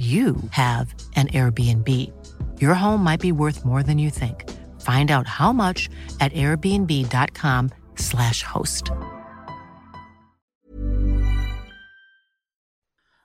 you 0.00 0.36
have 0.52 0.94
an 1.16 1.26
Airbnb. 1.28 1.86
Your 2.58 2.72
home 2.72 3.04
might 3.04 3.20
be 3.20 3.32
worth 3.32 3.66
more 3.66 3.82
than 3.82 3.98
you 3.98 4.08
think. 4.08 4.48
Find 4.80 5.10
out 5.10 5.26
how 5.26 5.52
much 5.52 5.90
at 6.20 6.32
airbnb.com/slash 6.32 8.42
host. 8.42 8.90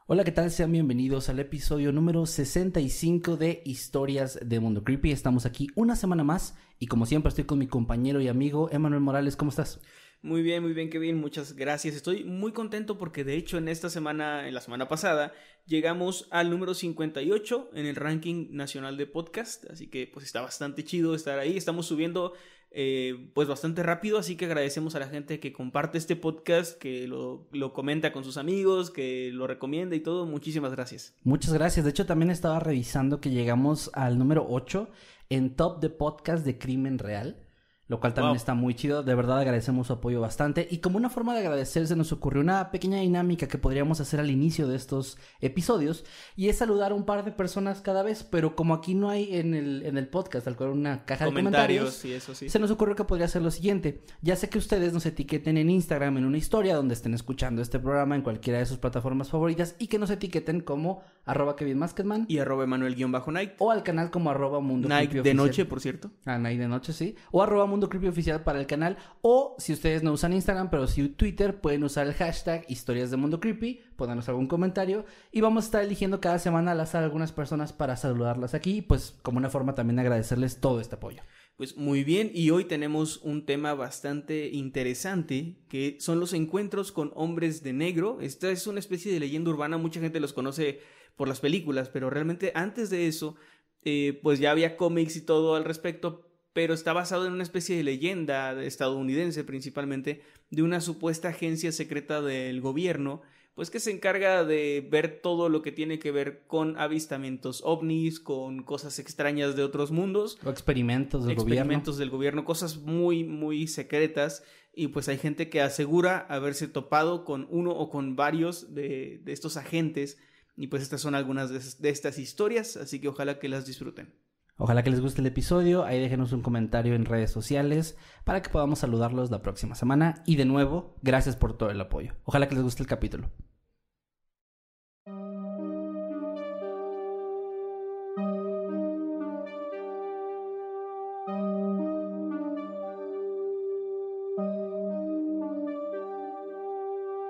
Hola, 0.08 0.24
¿qué 0.24 0.32
tal? 0.32 0.52
Sean 0.52 0.72
bienvenidos 0.72 1.30
al 1.30 1.40
episodio 1.40 1.92
número 1.92 2.28
65 2.28 3.38
de 3.38 3.64
Historias 3.66 4.38
de 4.40 4.60
Mundo 4.60 4.84
Creepy. 4.84 5.12
Estamos 5.12 5.48
aquí 5.48 5.70
una 5.76 5.96
semana 5.96 6.24
más 6.24 6.54
y 6.78 6.86
como 6.86 7.08
siempre 7.08 7.30
estoy 7.30 7.46
con 7.46 7.58
mi 7.58 7.66
compañero 7.66 8.22
y 8.22 8.28
amigo 8.28 8.70
Emanuel 8.72 9.02
Morales. 9.02 9.36
¿Cómo 9.36 9.50
estás? 9.50 9.80
Muy 10.26 10.42
bien, 10.42 10.64
muy 10.64 10.74
bien, 10.74 10.90
Kevin. 10.90 11.18
Muchas 11.18 11.56
gracias. 11.56 11.94
Estoy 11.94 12.24
muy 12.24 12.52
contento 12.52 12.98
porque 12.98 13.24
de 13.24 13.36
hecho 13.36 13.60
en 13.60 13.68
esta 13.68 13.92
semana, 13.92 14.48
en 14.48 14.56
la 14.56 14.62
semana 14.62 14.88
pasada, 14.88 15.34
llegamos 15.68 16.28
al 16.32 16.50
número 16.50 16.74
58 16.74 17.70
en 17.76 17.86
el 17.86 17.96
ranking 17.96 18.48
nacional 18.50 18.98
de 18.98 19.06
podcast. 19.06 19.70
Así 19.70 19.86
que 19.86 20.10
pues 20.12 20.26
está 20.26 20.42
bastante 20.42 20.84
chido 20.84 21.14
estar 21.14 21.38
ahí. 21.38 21.56
Estamos 21.56 21.86
subiendo 21.86 22.34
eh, 22.72 23.30
pues 23.36 23.48
bastante 23.48 23.84
rápido, 23.84 24.18
así 24.18 24.36
que 24.36 24.46
agradecemos 24.46 24.96
a 24.96 25.00
la 25.00 25.08
gente 25.10 25.40
que 25.40 25.54
comparte 25.54 26.00
este 26.00 26.16
podcast, 26.16 26.76
que 26.80 27.08
lo, 27.08 27.48
lo 27.52 27.72
comenta 27.72 28.12
con 28.12 28.24
sus 28.24 28.38
amigos, 28.38 28.90
que 28.90 29.30
lo 29.32 29.46
recomienda 29.46 29.96
y 29.96 30.00
todo. 30.00 30.26
Muchísimas 30.26 30.72
gracias. 30.72 31.14
Muchas 31.24 31.54
gracias. 31.54 31.86
De 31.86 31.92
hecho 31.92 32.08
también 32.08 32.32
estaba 32.32 32.60
revisando 32.60 33.22
que 33.22 33.30
llegamos 33.30 33.92
al 33.94 34.18
número 34.18 34.48
8 34.50 34.90
en 35.30 35.56
top 35.56 35.82
de 35.82 35.92
podcast 35.92 36.44
de 36.44 36.58
crimen 36.58 36.98
real 36.98 37.45
lo 37.88 38.00
cual 38.00 38.14
también 38.14 38.36
está 38.36 38.56
muy 38.56 38.74
chido. 38.74 39.04
De 39.04 39.14
verdad 39.14 39.40
agradecemos 39.40 39.88
su 39.88 39.94
apoyo 39.94 40.20
bastante. 40.20 40.68
Y 40.70 40.80
como 40.80 40.98
una 40.98 41.10
forma 41.10 41.34
de 41.34 41.42
agradecer, 41.42 41.86
se 41.88 41.96
nos 41.96 42.12
ocurrió 42.12 42.42
una 42.42 42.72
pequeña 42.72 43.00
dinámica 43.00 43.48
que 43.48 43.58
podríamos 43.58 44.00
hacer 44.02 44.20
al 44.20 44.32
inicio 44.32 44.68
de 44.68 44.76
estos 44.76 45.18
episodios. 45.40 46.04
Y 46.36 46.50
es 46.50 46.58
saludar 46.58 46.92
a 46.92 46.96
un 46.96 47.06
par 47.06 47.24
de 47.24 47.32
personas 47.32 47.82
cada 47.82 48.02
vez. 48.02 48.24
Pero 48.24 48.56
como 48.56 48.74
aquí 48.74 48.96
no 48.96 49.10
hay 49.10 49.36
en 49.36 49.54
el, 49.54 49.84
en 49.86 49.98
el 49.98 50.08
podcast, 50.08 50.48
al 50.48 50.56
cual 50.56 50.72
una 50.72 51.06
caja 51.06 51.26
de 51.26 51.32
comentarios, 51.32 52.04
eso 52.06 52.34
sí. 52.34 52.50
se 52.50 52.60
nos 52.60 52.72
ocurrió 52.72 52.96
que 52.96 53.04
podría 53.04 53.28
ser 53.28 53.44
lo 53.44 53.52
siguiente. 53.52 54.02
Ya 54.22 54.36
sé 54.36 54.50
que 54.50 54.58
ustedes 54.58 54.92
nos 54.92 55.06
etiqueten 55.06 55.58
en 55.58 55.70
Instagram 55.70 56.18
en 56.18 56.26
una 56.26 56.38
historia 56.38 56.76
donde 56.76 56.96
estén 56.96 57.14
escuchando 57.14 57.62
este 57.62 57.80
programa 57.80 58.16
en 58.16 58.24
cualquiera 58.24 58.60
de 58.60 58.66
sus 58.66 58.80
plataformas 58.80 59.30
favoritas. 59.30 59.76
Y 59.78 59.88
que 59.88 60.00
nos 60.00 60.10
etiqueten 60.10 60.62
como 60.62 61.04
arroba 61.26 61.56
Kevin 61.56 61.78
Masketman. 61.78 62.26
Y 62.28 62.40
arroba 62.40 62.64
Emanuel-Night. 62.64 63.54
O 63.60 63.70
al 63.70 63.84
canal 63.84 64.10
como 64.10 64.32
arroba 64.32 64.60
Mundo 64.60 64.90
de 64.90 65.34
noche, 65.34 65.66
por 65.66 65.80
cierto. 65.82 66.10
Ah, 66.26 66.40
Night 66.40 66.60
de 66.60 66.68
noche, 66.68 66.92
sí. 66.92 67.16
O 67.32 67.44
arroba 67.44 67.75
Mundo 67.76 67.90
Creepy 67.90 68.08
Oficial 68.08 68.42
para 68.44 68.60
el 68.60 68.68
canal. 68.68 68.98
O 69.22 69.56
si 69.60 69.74
ustedes 69.74 70.02
no 70.02 70.14
usan 70.14 70.32
Instagram, 70.32 70.70
pero 70.70 70.88
si 70.88 71.10
Twitter, 71.10 71.60
pueden 71.60 71.84
usar 71.84 72.08
el 72.08 72.14
hashtag 72.14 72.66
Historias 72.70 73.12
de 73.12 73.18
Mundo 73.18 73.42
Creepy. 73.42 73.82
Pónganos 73.98 74.30
algún 74.30 74.48
comentario. 74.48 75.06
Y 75.34 75.42
vamos 75.42 75.66
a 75.66 75.68
estar 75.68 75.84
eligiendo 75.84 76.22
cada 76.22 76.40
semana 76.40 76.72
al 76.72 76.80
azar 76.80 77.04
algunas 77.04 77.34
personas 77.34 77.74
para 77.74 77.98
saludarlas 77.98 78.54
aquí. 78.54 78.82
Pues 78.82 79.18
como 79.24 79.40
una 79.40 79.50
forma 79.50 79.76
también 79.76 79.98
de 79.98 80.04
agradecerles 80.04 80.62
todo 80.62 80.80
este 80.80 80.96
apoyo. 80.96 81.22
Pues 81.58 81.78
muy 81.78 82.04
bien, 82.04 82.32
y 82.34 82.50
hoy 82.50 82.66
tenemos 82.66 83.22
un 83.24 83.46
tema 83.46 83.74
bastante 83.74 84.50
interesante, 84.50 85.56
que 85.70 85.96
son 86.02 86.20
los 86.20 86.34
encuentros 86.34 86.92
con 86.92 87.12
hombres 87.16 87.64
de 87.64 87.72
negro. 87.72 88.20
Esta 88.20 88.52
es 88.52 88.68
una 88.68 88.80
especie 88.80 89.12
de 89.14 89.22
leyenda 89.22 89.52
urbana, 89.52 89.78
mucha 89.78 90.02
gente 90.02 90.20
los 90.20 90.34
conoce 90.34 90.82
por 91.16 91.30
las 91.30 91.40
películas, 91.40 91.88
pero 91.88 92.10
realmente 92.10 92.52
antes 92.56 92.90
de 92.90 93.08
eso, 93.08 93.38
eh, 93.86 94.20
pues 94.22 94.40
ya 94.40 94.52
había 94.52 94.76
cómics 94.76 95.16
y 95.16 95.22
todo 95.22 95.56
al 95.56 95.64
respecto, 95.64 96.25
pero 96.56 96.74
está 96.74 96.94
basado 96.94 97.28
en 97.28 97.34
una 97.34 97.44
especie 97.44 97.76
de 97.76 97.84
leyenda 97.84 98.64
estadounidense 98.64 99.44
principalmente 99.44 100.22
de 100.50 100.64
una 100.64 100.80
supuesta 100.80 101.28
agencia 101.28 101.74
secreta 101.74 102.22
del 102.22 102.62
gobierno, 102.62 103.22
pues 103.56 103.70
que 103.70 103.82
se 103.82 103.92
encarga 103.92 104.46
de 104.46 104.88
ver 104.90 105.20
todo 105.22 105.50
lo 105.50 105.62
que 105.62 105.74
tiene 105.74 106.00
que 106.00 106.12
ver 106.12 106.46
con 106.48 106.78
avistamientos 106.78 107.62
ovnis, 107.66 108.22
con 108.22 108.64
cosas 108.64 109.00
extrañas 109.00 109.58
de 109.58 109.64
otros 109.64 109.92
mundos. 109.92 110.38
O 110.46 110.50
experimentos 110.50 111.26
del 111.26 111.34
experimentos 111.34 111.98
del 111.98 112.10
gobierno, 112.10 112.46
cosas 112.46 112.78
muy, 112.78 113.26
muy 113.26 113.68
secretas. 113.68 114.42
Y 114.74 114.88
pues 114.88 115.10
hay 115.10 115.18
gente 115.18 115.50
que 115.50 115.60
asegura 115.60 116.20
haberse 116.30 116.70
topado 116.70 117.26
con 117.26 117.48
uno 117.50 117.72
o 117.72 117.90
con 117.90 118.16
varios 118.16 118.74
de, 118.74 119.20
de 119.26 119.34
estos 119.34 119.58
agentes. 119.58 120.18
Y 120.56 120.68
pues 120.68 120.84
estas 120.84 121.02
son 121.02 121.16
algunas 121.16 121.50
de, 121.50 121.60
de 121.84 121.90
estas 121.90 122.18
historias, 122.18 122.78
así 122.78 123.02
que 123.02 123.10
ojalá 123.10 123.40
que 123.40 123.50
las 123.50 123.66
disfruten. 123.66 124.14
Ojalá 124.58 124.84
que 124.84 124.90
les 124.90 125.02
guste 125.02 125.20
el 125.20 125.28
episodio, 125.28 125.84
ahí 125.84 126.00
déjenos 126.00 126.32
un 126.32 126.42
comentario 126.42 126.96
en 126.96 127.04
redes 127.04 127.30
sociales 127.30 127.98
para 128.24 128.42
que 128.42 128.50
podamos 128.50 128.80
saludarlos 128.80 129.30
la 129.30 129.42
próxima 129.42 129.76
semana. 129.76 130.24
Y 130.26 130.38
de 130.38 130.46
nuevo, 130.46 130.96
gracias 131.02 131.36
por 131.36 131.58
todo 131.58 131.72
el 131.72 131.82
apoyo. 131.82 132.14
Ojalá 132.24 132.48
que 132.48 132.56
les 132.56 132.64
guste 132.64 132.82
el 132.82 132.88
capítulo. 132.88 133.30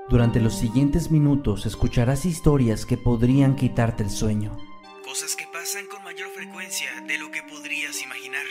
Durante 0.07 0.39
los 0.39 0.53
siguientes 0.53 1.09
minutos 1.09 1.65
escucharás 1.65 2.25
historias 2.25 2.85
que 2.85 2.97
podrían 2.97 3.55
quitarte 3.55 4.03
el 4.03 4.11
sueño. 4.11 4.55
Frecuencia 6.45 6.89
de 7.07 7.17
lo 7.17 7.31
que 7.31 7.41
podrías 7.43 8.01
imaginar. 8.03 8.43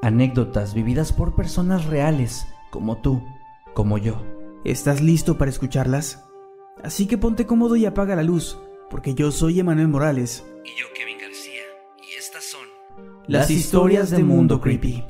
Anécdotas 0.00 0.74
vividas 0.74 1.12
por 1.12 1.34
personas 1.34 1.84
reales, 1.84 2.46
como 2.70 2.98
tú, 2.98 3.22
como 3.74 3.98
yo. 3.98 4.22
¿Estás 4.64 5.00
listo 5.00 5.36
para 5.38 5.50
escucharlas? 5.50 6.24
Así 6.82 7.06
que 7.06 7.18
ponte 7.18 7.46
cómodo 7.46 7.76
y 7.76 7.84
apaga 7.84 8.16
la 8.16 8.22
luz, 8.22 8.58
porque 8.90 9.14
yo 9.14 9.30
soy 9.30 9.60
Emanuel 9.60 9.88
Morales. 9.88 10.46
Y 10.64 10.80
yo 10.80 10.86
Kevin 10.94 11.18
García, 11.18 11.62
y 12.10 12.16
estas 12.18 12.44
son 12.44 12.66
las, 13.26 13.50
historias 13.50 14.10
de 14.10 14.22
Mundo 14.22 14.60
Creepy. 14.60 15.04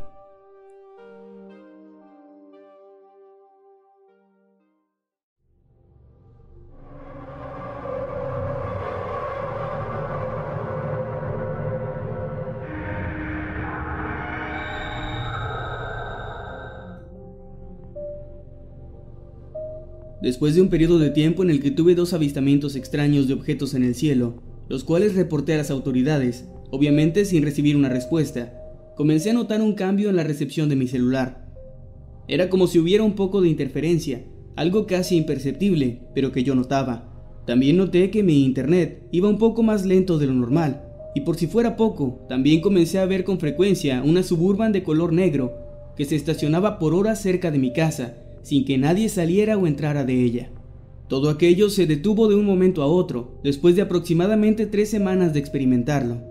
Después 20.22 20.54
de 20.54 20.62
un 20.62 20.68
periodo 20.68 21.00
de 21.00 21.10
tiempo 21.10 21.42
en 21.42 21.50
el 21.50 21.60
que 21.60 21.72
tuve 21.72 21.96
dos 21.96 22.12
avistamientos 22.12 22.76
extraños 22.76 23.26
de 23.26 23.34
objetos 23.34 23.74
en 23.74 23.82
el 23.82 23.96
cielo, 23.96 24.40
los 24.68 24.84
cuales 24.84 25.16
reporté 25.16 25.54
a 25.54 25.56
las 25.56 25.72
autoridades, 25.72 26.44
obviamente 26.70 27.24
sin 27.24 27.42
recibir 27.42 27.74
una 27.74 27.88
respuesta, 27.88 28.54
comencé 28.96 29.30
a 29.30 29.32
notar 29.32 29.60
un 29.60 29.72
cambio 29.72 30.10
en 30.10 30.14
la 30.14 30.22
recepción 30.22 30.68
de 30.68 30.76
mi 30.76 30.86
celular. 30.86 31.52
Era 32.28 32.50
como 32.50 32.68
si 32.68 32.78
hubiera 32.78 33.02
un 33.02 33.14
poco 33.14 33.40
de 33.40 33.48
interferencia, 33.48 34.22
algo 34.54 34.86
casi 34.86 35.16
imperceptible, 35.16 36.02
pero 36.14 36.30
que 36.30 36.44
yo 36.44 36.54
notaba. 36.54 37.42
También 37.44 37.76
noté 37.76 38.12
que 38.12 38.22
mi 38.22 38.44
internet 38.44 39.08
iba 39.10 39.28
un 39.28 39.38
poco 39.38 39.64
más 39.64 39.84
lento 39.84 40.18
de 40.18 40.26
lo 40.28 40.34
normal, 40.34 40.84
y 41.16 41.22
por 41.22 41.34
si 41.34 41.48
fuera 41.48 41.74
poco, 41.76 42.24
también 42.28 42.60
comencé 42.60 43.00
a 43.00 43.06
ver 43.06 43.24
con 43.24 43.40
frecuencia 43.40 44.04
una 44.04 44.22
suburban 44.22 44.70
de 44.70 44.84
color 44.84 45.12
negro 45.12 45.52
que 45.96 46.04
se 46.04 46.14
estacionaba 46.14 46.78
por 46.78 46.94
horas 46.94 47.20
cerca 47.20 47.50
de 47.50 47.58
mi 47.58 47.72
casa 47.72 48.21
sin 48.42 48.64
que 48.64 48.78
nadie 48.78 49.08
saliera 49.08 49.56
o 49.56 49.66
entrara 49.66 50.04
de 50.04 50.22
ella. 50.22 50.50
Todo 51.08 51.28
aquello 51.28 51.68
se 51.68 51.86
detuvo 51.86 52.28
de 52.28 52.34
un 52.34 52.44
momento 52.44 52.82
a 52.82 52.86
otro, 52.86 53.40
después 53.44 53.76
de 53.76 53.82
aproximadamente 53.82 54.66
tres 54.66 54.88
semanas 54.90 55.32
de 55.32 55.40
experimentarlo. 55.40 56.22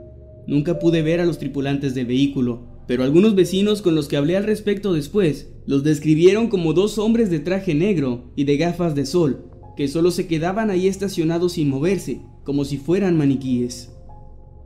Nunca 0.47 0.79
pude 0.79 1.01
ver 1.01 1.19
a 1.19 1.25
los 1.25 1.37
tripulantes 1.37 1.93
del 1.93 2.07
vehículo, 2.07 2.63
pero 2.87 3.03
algunos 3.03 3.35
vecinos 3.35 3.81
con 3.81 3.95
los 3.95 4.07
que 4.07 4.17
hablé 4.17 4.35
al 4.37 4.43
respecto 4.43 4.91
después 4.91 5.53
los 5.65 5.83
describieron 5.83 6.47
como 6.47 6.73
dos 6.73 6.97
hombres 6.97 7.29
de 7.29 7.39
traje 7.39 7.75
negro 7.75 8.31
y 8.35 8.45
de 8.45 8.57
gafas 8.57 8.95
de 8.95 9.05
sol, 9.05 9.45
que 9.77 9.87
solo 9.87 10.11
se 10.11 10.27
quedaban 10.27 10.69
ahí 10.69 10.87
estacionados 10.87 11.53
sin 11.53 11.69
moverse, 11.69 12.21
como 12.43 12.65
si 12.65 12.77
fueran 12.77 13.17
maniquíes. 13.17 13.91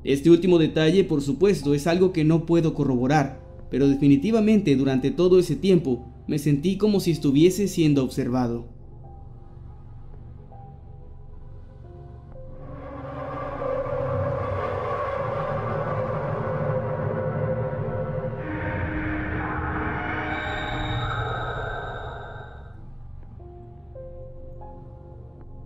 Este 0.04 0.30
último 0.30 0.60
detalle, 0.60 1.04
por 1.04 1.22
supuesto, 1.22 1.74
es 1.74 1.88
algo 1.88 2.14
que 2.14 2.24
no 2.24 2.46
puedo 2.46 2.74
corroborar, 2.74 3.42
pero 3.70 3.88
definitivamente 3.88 4.76
durante 4.76 5.12
todo 5.12 5.40
ese 5.40 5.56
tiempo 5.56 6.15
me 6.28 6.40
sentí 6.40 6.78
como 6.78 7.00
si 7.00 7.12
estuviese 7.12 7.68
siendo 7.68 8.04
observado. 8.04 8.76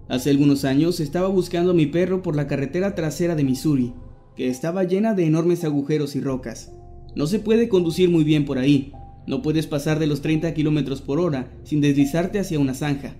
Hace 0.09 0.31
algunos 0.31 0.65
años 0.65 0.99
estaba 0.99 1.27
buscando 1.27 1.71
a 1.71 1.75
mi 1.75 1.85
perro 1.85 2.23
por 2.23 2.35
la 2.35 2.47
carretera 2.47 2.95
trasera 2.95 3.35
de 3.35 3.43
Missouri, 3.43 3.93
que 4.35 4.49
estaba 4.49 4.83
llena 4.83 5.13
de 5.13 5.25
enormes 5.25 5.63
agujeros 5.63 6.15
y 6.15 6.19
rocas. 6.19 6.73
No 7.15 7.27
se 7.27 7.39
puede 7.39 7.69
conducir 7.69 8.09
muy 8.09 8.23
bien 8.23 8.43
por 8.43 8.57
ahí, 8.57 8.91
no 9.27 9.41
puedes 9.41 9.67
pasar 9.67 9.99
de 9.99 10.07
los 10.07 10.21
30 10.21 10.53
km 10.53 11.01
por 11.01 11.19
hora 11.19 11.51
sin 11.63 11.81
deslizarte 11.81 12.39
hacia 12.39 12.59
una 12.59 12.73
zanja. 12.73 13.15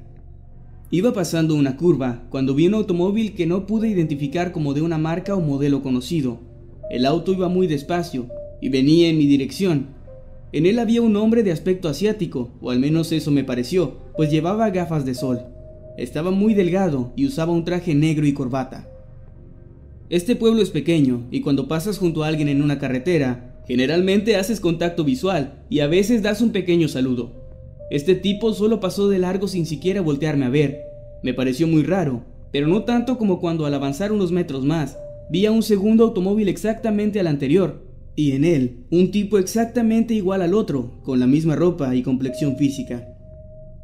Iba 0.92 1.14
pasando 1.14 1.54
una 1.54 1.78
curva 1.78 2.24
cuando 2.30 2.56
vi 2.56 2.68
un 2.68 2.74
automóvil 2.74 3.36
que 3.36 3.46
no 3.46 3.68
pude 3.68 3.90
identificar 3.90 4.52
como 4.52 4.74
de 4.74 4.82
una 4.82 4.98
marca 4.98 5.36
o 5.36 5.42
modelo 5.42 5.84
conocido. 5.84 6.40
El 6.90 7.06
auto 7.06 7.32
iba 7.32 7.48
muy 7.48 7.68
despacio 7.68 8.28
y 8.60 8.70
venía 8.70 9.08
en 9.10 9.18
mi 9.20 9.28
dirección. 9.28 9.88
En 10.52 10.66
él 10.66 10.80
había 10.80 11.04
un 11.04 11.16
hombre 11.16 11.44
de 11.44 11.52
aspecto 11.52 11.90
asiático, 11.90 12.50
o 12.60 12.72
al 12.72 12.80
menos 12.80 13.12
eso 13.12 13.30
me 13.30 13.44
pareció, 13.44 13.98
pues 14.18 14.32
llevaba 14.32 14.72
gafas 14.72 15.06
de 15.06 15.14
sol. 15.14 15.42
Estaba 15.96 16.32
muy 16.32 16.56
delgado 16.56 17.14
y 17.16 17.28
usaba 17.28 17.54
un 17.54 17.66
traje 17.66 17.94
negro 17.94 18.26
y 18.26 18.34
corbata. 18.34 18.90
Este 20.10 20.36
pueblo 20.36 20.64
es 20.64 20.72
pequeño 20.72 21.28
y 21.30 21.42
cuando 21.42 21.68
pasas 21.68 22.00
junto 22.00 22.24
a 22.24 22.28
alguien 22.28 22.50
en 22.50 22.64
una 22.64 22.80
carretera, 22.80 23.49
generalmente 23.70 24.36
haces 24.36 24.60
contacto 24.60 25.04
visual 25.04 25.64
y 25.70 25.82
a 25.82 25.88
veces 25.88 26.24
das 26.24 26.42
un 26.42 26.50
pequeño 26.50 26.88
saludo. 26.88 27.36
Este 27.92 28.16
tipo 28.16 28.52
solo 28.54 28.80
pasó 28.80 29.10
de 29.10 29.20
largo 29.20 29.48
sin 29.48 29.68
siquiera 29.68 30.02
voltearme 30.02 30.46
a 30.46 30.50
ver. 30.50 30.80
Me 31.22 31.36
pareció 31.36 31.68
muy 31.68 31.84
raro, 31.84 32.26
pero 32.52 32.68
no 32.68 32.84
tanto 32.84 33.20
como 33.20 33.40
cuando 33.40 33.68
al 33.68 33.74
avanzar 33.76 34.12
unos 34.12 34.32
metros 34.32 34.66
más, 34.66 34.98
vi 35.30 35.46
a 35.46 35.52
un 35.52 35.62
segundo 35.62 36.06
automóvil 36.06 36.50
exactamente 36.50 37.20
al 37.20 37.28
anterior, 37.28 37.86
y 38.16 38.32
en 38.32 38.44
él 38.44 38.86
un 38.90 39.12
tipo 39.12 39.38
exactamente 39.38 40.16
igual 40.16 40.42
al 40.42 40.56
otro, 40.56 41.00
con 41.04 41.20
la 41.20 41.28
misma 41.28 41.56
ropa 41.56 41.96
y 41.96 42.02
complexión 42.02 42.58
física. 42.58 43.08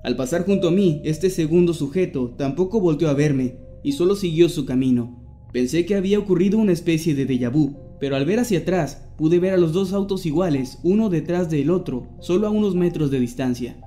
Al 0.04 0.16
pasar 0.16 0.46
junto 0.46 0.70
a 0.70 0.72
mí, 0.72 1.02
este 1.06 1.30
segundo 1.30 1.76
sujeto 1.76 2.34
tampoco 2.40 2.82
volteó 2.82 3.10
a 3.10 3.14
verme 3.14 3.58
y 3.84 3.92
solo 3.92 4.16
siguió 4.16 4.50
su 4.50 4.66
camino. 4.66 5.22
Pensé 5.54 5.86
que 5.86 5.94
había 5.94 6.18
ocurrido 6.18 6.58
una 6.58 6.72
especie 6.72 7.14
de 7.14 7.28
déjà 7.28 7.52
vu, 7.52 7.85
pero 8.06 8.18
al 8.18 8.26
ver 8.26 8.40
hacia 8.40 8.60
atrás 8.60 9.02
pude 9.18 9.40
ver 9.40 9.56
a 9.56 9.58
los 9.58 9.74
dos 9.74 9.92
autos 9.92 10.28
iguales, 10.28 10.78
uno 10.84 11.10
detrás 11.10 11.50
del 11.50 11.72
otro, 11.72 12.08
solo 12.20 12.46
a 12.46 12.52
unos 12.52 12.76
metros 12.76 13.10
de 13.10 13.20
distancia. 13.20 13.78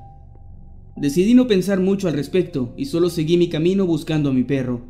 Decidí 0.96 1.34
no 1.34 1.46
pensar 1.46 1.78
mucho 1.78 2.08
al 2.08 2.14
respecto 2.14 2.74
y 2.76 2.86
solo 2.86 3.10
seguí 3.10 3.36
mi 3.36 3.48
camino 3.48 3.86
buscando 3.86 4.30
a 4.30 4.32
mi 4.32 4.42
perro. 4.42 4.80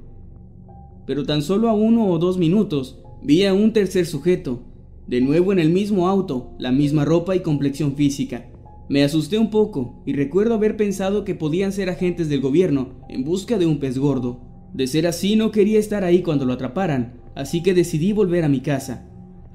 Pero 1.06 1.26
tan 1.26 1.42
solo 1.42 1.68
a 1.68 1.74
uno 1.74 2.06
o 2.06 2.18
dos 2.18 2.38
minutos 2.38 3.00
vi 3.22 3.44
a 3.44 3.52
un 3.52 3.74
tercer 3.74 4.06
sujeto, 4.06 4.62
de 5.06 5.20
nuevo 5.20 5.52
en 5.52 5.58
el 5.58 5.68
mismo 5.68 6.08
auto, 6.08 6.54
la 6.58 6.72
misma 6.72 7.04
ropa 7.04 7.36
y 7.36 7.40
complexión 7.40 7.96
física. 7.96 8.48
Me 8.88 9.04
asusté 9.04 9.36
un 9.36 9.50
poco 9.50 10.02
y 10.06 10.14
recuerdo 10.14 10.54
haber 10.54 10.78
pensado 10.78 11.26
que 11.26 11.34
podían 11.34 11.72
ser 11.72 11.90
agentes 11.90 12.30
del 12.30 12.40
gobierno 12.40 12.94
en 13.10 13.24
busca 13.24 13.58
de 13.58 13.66
un 13.66 13.78
pez 13.78 13.98
gordo. 13.98 14.40
De 14.72 14.86
ser 14.86 15.06
así 15.06 15.36
no 15.36 15.50
quería 15.50 15.78
estar 15.78 16.02
ahí 16.02 16.22
cuando 16.22 16.46
lo 16.46 16.54
atraparan, 16.54 17.20
así 17.34 17.62
que 17.62 17.74
decidí 17.74 18.14
volver 18.14 18.44
a 18.44 18.48
mi 18.48 18.60
casa. 18.60 19.04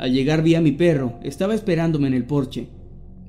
Al 0.03 0.11
llegar 0.11 0.43
vi 0.43 0.55
a 0.55 0.59
mi 0.59 0.73
perro, 0.73 1.13
estaba 1.23 1.55
esperándome 1.55 2.09
en 2.09 2.13
el 2.13 2.25
porche. 2.25 2.67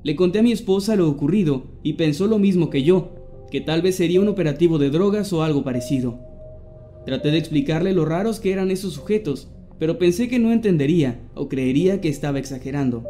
Le 0.03 0.17
conté 0.17 0.39
a 0.39 0.43
mi 0.43 0.51
esposa 0.51 0.97
lo 0.97 1.09
ocurrido 1.09 1.67
y 1.83 1.93
pensó 1.93 2.27
lo 2.27 2.37
mismo 2.37 2.69
que 2.69 2.83
yo, 2.83 3.15
que 3.49 3.61
tal 3.61 3.81
vez 3.81 3.95
sería 3.95 4.19
un 4.19 4.27
operativo 4.27 4.77
de 4.77 4.89
drogas 4.89 5.31
o 5.31 5.41
algo 5.41 5.63
parecido. 5.63 6.19
Traté 7.05 7.31
de 7.31 7.37
explicarle 7.37 7.93
lo 7.93 8.03
raros 8.03 8.41
que 8.41 8.51
eran 8.51 8.71
esos 8.71 8.91
sujetos, 8.91 9.47
pero 9.79 9.97
pensé 9.97 10.27
que 10.27 10.37
no 10.37 10.51
entendería 10.51 11.21
o 11.33 11.47
creería 11.47 12.01
que 12.01 12.09
estaba 12.09 12.39
exagerando. 12.39 13.05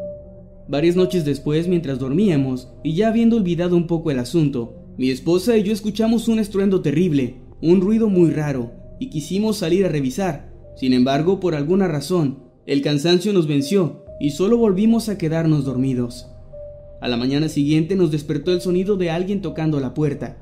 Varias 0.67 0.95
noches 0.95 1.25
después, 1.25 1.67
mientras 1.67 1.97
dormíamos, 1.97 2.69
y 2.83 2.93
ya 2.93 3.07
habiendo 3.07 3.35
olvidado 3.35 3.75
un 3.75 3.87
poco 3.87 4.11
el 4.11 4.19
asunto, 4.19 4.75
mi 4.95 5.09
esposa 5.09 5.57
y 5.57 5.63
yo 5.63 5.73
escuchamos 5.73 6.27
un 6.27 6.37
estruendo 6.37 6.81
terrible, 6.81 7.37
un 7.63 7.81
ruido 7.81 8.09
muy 8.09 8.29
raro, 8.29 8.73
y 8.99 9.09
quisimos 9.09 9.57
salir 9.57 9.87
a 9.87 9.89
revisar. 9.89 10.53
Sin 10.75 10.93
embargo, 10.93 11.39
por 11.39 11.55
alguna 11.55 11.87
razón, 11.87 12.44
el 12.65 12.81
cansancio 12.81 13.31
nos 13.31 13.45
venció 13.45 14.05
y 14.19 14.31
solo 14.31 14.57
volvimos 14.57 15.07
a 15.07 15.19
quedarnos 15.19 15.65
dormidos. 15.65 16.27
A 16.99 17.07
la 17.07 17.15
mañana 17.15 17.47
siguiente 17.47 17.95
nos 17.95 18.09
despertó 18.09 18.51
el 18.51 18.61
sonido 18.61 18.97
de 18.97 19.11
alguien 19.11 19.41
tocando 19.41 19.79
la 19.79 19.93
puerta. 19.93 20.37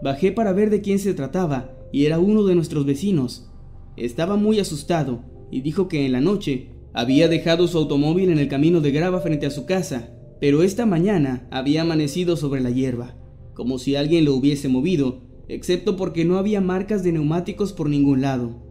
Bajé 0.00 0.30
para 0.30 0.52
ver 0.52 0.70
de 0.70 0.80
quién 0.80 1.00
se 1.00 1.12
trataba 1.12 1.72
y 1.90 2.04
era 2.04 2.20
uno 2.20 2.44
de 2.44 2.54
nuestros 2.54 2.86
vecinos. 2.86 3.50
Estaba 3.96 4.36
muy 4.36 4.60
asustado 4.60 5.24
y 5.50 5.62
dijo 5.62 5.88
que 5.88 6.06
en 6.06 6.12
la 6.12 6.20
noche 6.20 6.70
había 6.92 7.26
dejado 7.26 7.66
su 7.66 7.78
automóvil 7.78 8.30
en 8.30 8.38
el 8.38 8.48
camino 8.48 8.80
de 8.80 8.92
grava 8.92 9.20
frente 9.20 9.46
a 9.46 9.50
su 9.50 9.66
casa, 9.66 10.10
pero 10.40 10.62
esta 10.62 10.86
mañana 10.86 11.48
había 11.50 11.82
amanecido 11.82 12.36
sobre 12.36 12.60
la 12.60 12.70
hierba, 12.70 13.16
como 13.54 13.78
si 13.78 13.96
alguien 13.96 14.24
lo 14.24 14.34
hubiese 14.34 14.68
movido, 14.68 15.22
excepto 15.48 15.96
porque 15.96 16.24
no 16.24 16.38
había 16.38 16.60
marcas 16.60 17.02
de 17.02 17.10
neumáticos 17.10 17.72
por 17.72 17.88
ningún 17.88 18.20
lado. 18.20 18.65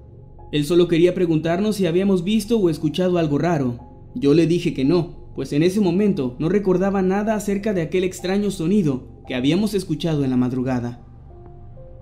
Él 0.56 0.64
solo 0.64 0.88
quería 0.88 1.14
preguntarnos 1.14 1.76
si 1.76 1.86
habíamos 1.86 2.24
visto 2.24 2.58
o 2.58 2.70
escuchado 2.70 3.18
algo 3.18 3.38
raro. 3.38 3.78
Yo 4.16 4.34
le 4.34 4.48
dije 4.48 4.74
que 4.74 4.86
no, 4.86 5.34
pues 5.36 5.52
en 5.52 5.64
ese 5.64 5.82
momento 5.82 6.38
no 6.40 6.48
recordaba 6.48 7.02
nada 7.02 7.36
acerca 7.36 7.74
de 7.74 7.82
aquel 7.82 8.06
extraño 8.06 8.50
sonido 8.52 9.22
que 9.28 9.36
habíamos 9.36 9.74
escuchado 9.74 10.24
en 10.24 10.30
la 10.30 10.38
madrugada. 10.38 11.06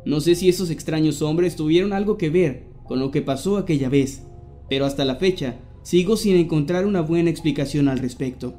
No 0.06 0.22
sé 0.22 0.36
si 0.36 0.50
esos 0.50 0.70
extraños 0.70 1.24
hombres 1.24 1.56
tuvieron 1.56 1.94
algo 1.94 2.16
que 2.16 2.30
ver 2.30 2.68
con 2.84 3.00
lo 3.00 3.10
que 3.10 3.24
pasó 3.24 3.58
aquella 3.58 3.90
vez, 3.90 4.22
pero 4.70 4.86
hasta 4.86 5.04
la 5.04 5.16
fecha 5.16 5.56
sigo 5.82 6.16
sin 6.16 6.36
encontrar 6.36 6.86
una 6.86 7.02
buena 7.02 7.32
explicación 7.32 7.88
al 7.88 7.98
respecto. 7.98 8.54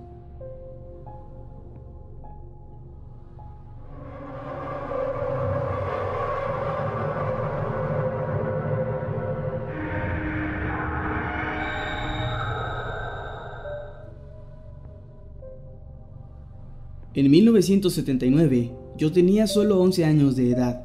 En 17.17 17.31
1979, 17.31 18.73
yo 18.99 19.13
tenía 19.13 19.47
solo 19.47 19.81
11 19.81 20.05
años 20.05 20.35
de 20.35 20.51
edad. 20.51 20.83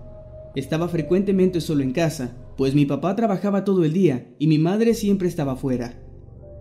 Estaba 0.56 0.88
frecuentemente 0.88 1.60
solo 1.60 1.81
en 1.81 1.92
casa, 1.92 2.38
pues 2.56 2.76
mi 2.76 2.86
papá 2.86 3.16
trabajaba 3.16 3.64
todo 3.64 3.84
el 3.84 3.94
día 3.94 4.28
y 4.38 4.46
mi 4.46 4.60
madre 4.60 4.94
siempre 4.94 5.28
estaba 5.28 5.56
fuera. 5.56 6.00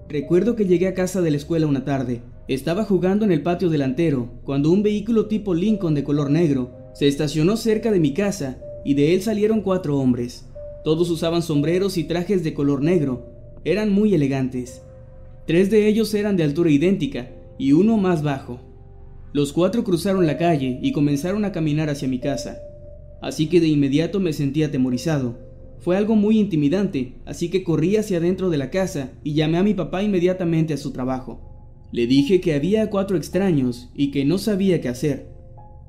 Recuerdo 0.08 0.56
que 0.56 0.64
llegué 0.64 0.88
a 0.88 0.94
casa 0.94 1.20
de 1.20 1.30
la 1.30 1.36
escuela 1.36 1.66
una 1.66 1.84
tarde. 1.84 2.22
Estaba 2.48 2.84
jugando 2.84 3.26
en 3.26 3.32
el 3.32 3.42
patio 3.42 3.68
delantero 3.68 4.40
cuando 4.42 4.70
un 4.70 4.82
vehículo 4.82 5.26
tipo 5.26 5.52
Lincoln 5.52 5.94
de 5.94 6.02
color 6.02 6.30
negro 6.30 6.72
se 6.94 7.06
estacionó 7.06 7.58
cerca 7.58 7.90
de 7.90 8.00
mi 8.00 8.14
casa 8.14 8.58
y 8.86 8.94
de 8.94 9.14
él 9.14 9.20
salieron 9.20 9.60
cuatro 9.60 9.98
hombres. 9.98 10.46
Todos 10.82 11.10
usaban 11.10 11.42
sombreros 11.42 11.98
y 11.98 12.04
trajes 12.04 12.42
de 12.42 12.54
color 12.54 12.82
negro. 12.82 13.34
Eran 13.64 13.92
muy 13.92 14.14
elegantes. 14.14 14.80
Tres 15.46 15.70
de 15.70 15.88
ellos 15.88 16.14
eran 16.14 16.38
de 16.38 16.44
altura 16.44 16.70
idéntica 16.70 17.28
y 17.58 17.72
uno 17.72 17.98
más 17.98 18.22
bajo. 18.22 18.67
Los 19.32 19.52
cuatro 19.52 19.84
cruzaron 19.84 20.26
la 20.26 20.38
calle 20.38 20.78
y 20.82 20.92
comenzaron 20.92 21.44
a 21.44 21.52
caminar 21.52 21.90
hacia 21.90 22.08
mi 22.08 22.18
casa. 22.18 22.58
Así 23.20 23.48
que 23.48 23.60
de 23.60 23.68
inmediato 23.68 24.20
me 24.20 24.32
sentí 24.32 24.62
atemorizado. 24.62 25.38
Fue 25.80 25.96
algo 25.96 26.16
muy 26.16 26.38
intimidante, 26.38 27.14
así 27.26 27.50
que 27.50 27.62
corrí 27.62 27.96
hacia 27.96 28.18
adentro 28.18 28.50
de 28.50 28.58
la 28.58 28.70
casa 28.70 29.12
y 29.22 29.34
llamé 29.34 29.58
a 29.58 29.62
mi 29.62 29.74
papá 29.74 30.02
inmediatamente 30.02 30.74
a 30.74 30.78
su 30.78 30.92
trabajo. 30.92 31.40
Le 31.92 32.06
dije 32.06 32.40
que 32.40 32.54
había 32.54 32.90
cuatro 32.90 33.16
extraños 33.16 33.90
y 33.94 34.10
que 34.10 34.24
no 34.24 34.38
sabía 34.38 34.80
qué 34.80 34.88
hacer. 34.88 35.28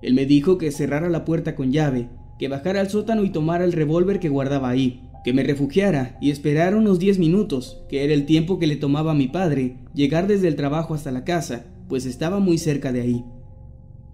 Él 0.01 0.13
me 0.13 0.25
dijo 0.25 0.57
que 0.57 0.71
cerrara 0.71 1.09
la 1.09 1.25
puerta 1.25 1.55
con 1.55 1.71
llave, 1.71 2.09
que 2.37 2.47
bajara 2.47 2.81
al 2.81 2.89
sótano 2.89 3.23
y 3.23 3.31
tomara 3.31 3.65
el 3.65 3.73
revólver 3.73 4.19
que 4.19 4.29
guardaba 4.29 4.69
ahí, 4.69 5.01
que 5.23 5.33
me 5.33 5.43
refugiara 5.43 6.17
y 6.21 6.31
esperara 6.31 6.77
unos 6.77 6.99
diez 6.99 7.19
minutos, 7.19 7.83
que 7.89 8.03
era 8.03 8.13
el 8.13 8.25
tiempo 8.25 8.59
que 8.59 8.67
le 8.67 8.77
tomaba 8.77 9.11
a 9.11 9.15
mi 9.15 9.27
padre 9.27 9.77
llegar 9.93 10.27
desde 10.27 10.47
el 10.47 10.55
trabajo 10.55 10.93
hasta 10.93 11.11
la 11.11 11.25
casa, 11.25 11.65
pues 11.89 12.05
estaba 12.05 12.39
muy 12.39 12.57
cerca 12.57 12.93
de 12.93 13.01
ahí. 13.01 13.25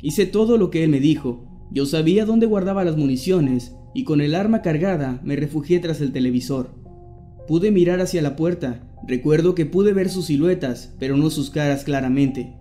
Hice 0.01 0.25
todo 0.25 0.57
lo 0.57 0.71
que 0.71 0.83
él 0.83 0.89
me 0.89 0.99
dijo. 0.99 1.45
Yo 1.71 1.85
sabía 1.85 2.25
dónde 2.25 2.45
guardaba 2.45 2.85
las 2.85 2.97
municiones 2.97 3.75
y 3.93 4.05
con 4.05 4.21
el 4.21 4.33
arma 4.33 4.61
cargada 4.61 5.21
me 5.23 5.35
refugié 5.35 5.79
tras 5.79 6.01
el 6.01 6.11
televisor. 6.11 6.73
Pude 7.47 7.71
mirar 7.71 8.01
hacia 8.01 8.21
la 8.21 8.35
puerta, 8.35 8.87
recuerdo 9.07 9.53
que 9.53 9.65
pude 9.65 9.93
ver 9.93 10.09
sus 10.09 10.25
siluetas, 10.27 10.95
pero 10.99 11.17
no 11.17 11.29
sus 11.29 11.51
caras 11.51 11.83
claramente. 11.83 12.55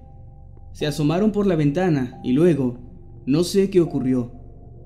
Se 0.72 0.86
asomaron 0.86 1.32
por 1.32 1.46
la 1.46 1.56
ventana 1.56 2.20
y 2.22 2.32
luego, 2.32 2.78
no 3.24 3.44
sé 3.44 3.70
qué 3.70 3.80
ocurrió. 3.80 4.32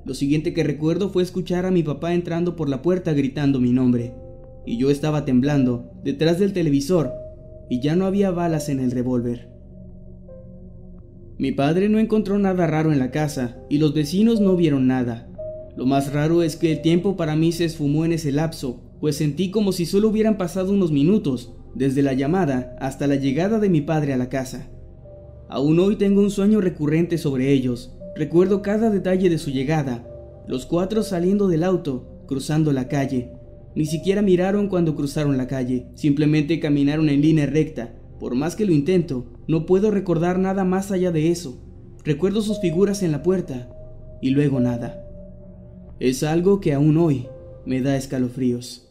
Lo 0.04 0.14
siguiente 0.14 0.52
que 0.52 0.62
recuerdo 0.62 1.11
fue 1.11 1.23
escuchar 1.23 1.66
a 1.66 1.70
mi 1.70 1.82
papá 1.82 2.14
entrando 2.14 2.54
por 2.54 2.68
la 2.68 2.82
puerta 2.82 3.12
gritando 3.12 3.61
mi 3.61 3.73
nombre, 3.73 4.14
y 4.66 4.76
yo 4.76 4.90
estaba 4.90 5.25
temblando 5.25 5.90
detrás 6.04 6.38
del 6.38 6.52
televisor 6.52 7.12
y 7.70 7.80
ya 7.80 7.97
no 7.97 8.06
había 8.06 8.30
balas 8.30 8.68
en 8.68 8.80
el 8.80 8.90
revólver. 8.90 9.47
Mi 11.38 11.52
padre 11.52 11.88
no 11.88 12.00
encontró 12.00 12.37
nada 12.40 12.66
raro 12.66 12.92
en 12.92 12.99
la 12.99 13.12
casa 13.12 13.59
y 13.71 13.78
los 13.78 13.95
vecinos 13.95 14.40
no 14.40 14.57
vieron 14.57 14.88
nada. 14.88 15.28
Lo 15.76 15.87
más 15.87 16.12
raro 16.12 16.42
es 16.42 16.57
que 16.57 16.73
el 16.73 16.83
tiempo 16.83 17.16
para 17.16 17.37
mí 17.37 17.52
se 17.52 17.64
esfumó 17.64 18.04
en 18.04 18.12
ese 18.12 18.33
lapso, 18.33 18.83
pues 19.00 19.16
sentí 19.16 19.52
como 19.52 19.71
si 19.71 19.87
solo 19.87 20.09
hubieran 20.09 20.37
pasado 20.37 20.73
unos 20.73 20.90
minutos, 20.90 21.54
desde 21.76 22.02
la 22.02 22.12
llamada 22.12 22.76
hasta 22.80 23.07
la 23.07 23.14
llegada 23.14 23.61
de 23.61 23.68
mi 23.68 23.80
padre 23.80 24.12
a 24.12 24.16
la 24.16 24.28
casa. 24.28 24.68
Aún 25.49 25.78
hoy 25.78 25.95
tengo 25.95 26.21
un 26.21 26.30
sueño 26.30 26.61
recurrente 26.61 27.18
sobre 27.18 27.52
ellos, 27.52 27.95
recuerdo 28.16 28.61
cada 28.61 28.90
detalle 28.90 29.30
de 29.30 29.38
su 29.38 29.50
llegada, 29.50 30.04
los 30.49 30.66
cuatro 30.66 31.04
saliendo 31.04 31.47
del 31.47 31.62
auto, 31.62 32.25
cruzando 32.26 32.73
la 32.73 32.88
calle. 32.88 33.30
Ni 33.76 33.87
siquiera 33.87 34.23
miraron 34.23 34.66
cuando 34.66 34.97
cruzaron 34.97 35.37
la 35.37 35.47
calle, 35.47 35.87
simplemente 35.95 36.59
caminaron 36.59 37.09
en 37.09 37.23
línea 37.23 37.47
recta. 37.47 37.95
Por 38.18 38.35
más 38.35 38.57
que 38.57 38.66
lo 38.66 38.73
intento, 38.73 39.38
no 39.48 39.64
puedo 39.64 39.90
recordar 39.90 40.38
nada 40.38 40.64
más 40.64 40.92
allá 40.92 41.10
de 41.10 41.30
eso. 41.30 41.58
Recuerdo 42.04 42.42
sus 42.42 42.60
figuras 42.60 43.02
en 43.02 43.12
la 43.12 43.22
puerta 43.22 43.70
y 44.20 44.30
luego 44.30 44.60
nada. 44.60 45.02
Es 45.98 46.22
algo 46.22 46.60
que 46.60 46.74
aún 46.74 46.98
hoy 46.98 47.26
me 47.64 47.80
da 47.80 47.96
escalofríos. 47.96 48.84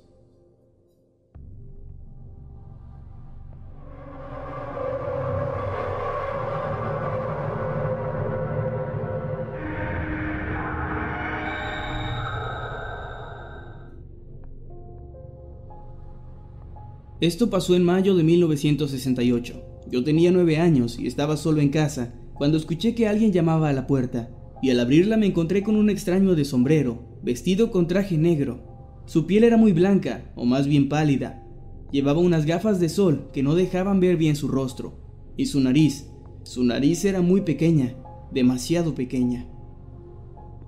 Esto 17.19 17.49
pasó 17.49 17.75
en 17.75 17.83
mayo 17.83 18.15
de 18.15 18.23
1968. 18.23 19.76
Yo 19.89 20.03
tenía 20.03 20.32
nueve 20.32 20.58
años 20.58 21.00
y 21.00 21.08
estaba 21.08 21.38
solo 21.38 21.62
en 21.62 21.70
casa 21.70 22.13
cuando 22.34 22.58
escuché 22.58 22.94
que 22.94 23.08
alguien 23.08 23.32
llamaba 23.32 23.70
a 23.70 23.74
la 23.74 23.88
puerta, 23.88 24.29
y 24.62 24.70
al 24.70 24.79
abrirla 24.79 25.17
me 25.17 25.25
encontré 25.25 25.63
con 25.63 25.75
un 25.75 25.89
extraño 25.89 26.36
de 26.36 26.46
sombrero, 26.46 27.20
vestido 27.24 27.72
con 27.72 27.88
traje 27.88 28.17
negro. 28.17 29.01
Su 29.06 29.25
piel 29.25 29.44
era 29.44 29.58
muy 29.58 29.72
blanca, 29.72 30.32
o 30.36 30.46
más 30.46 30.67
bien 30.67 30.89
pálida. 30.89 31.44
Llevaba 31.91 32.20
unas 32.20 32.46
gafas 32.46 32.79
de 32.79 32.89
sol 32.89 33.29
que 33.34 33.44
no 33.44 33.56
dejaban 33.56 34.00
ver 34.00 34.17
bien 34.17 34.36
su 34.36 34.48
rostro, 34.48 35.00
y 35.36 35.46
su 35.46 35.62
nariz. 35.62 36.12
Su 36.44 36.63
nariz 36.63 37.06
era 37.06 37.22
muy 37.22 37.41
pequeña, 37.41 37.96
demasiado 38.32 38.94
pequeña. 38.94 39.48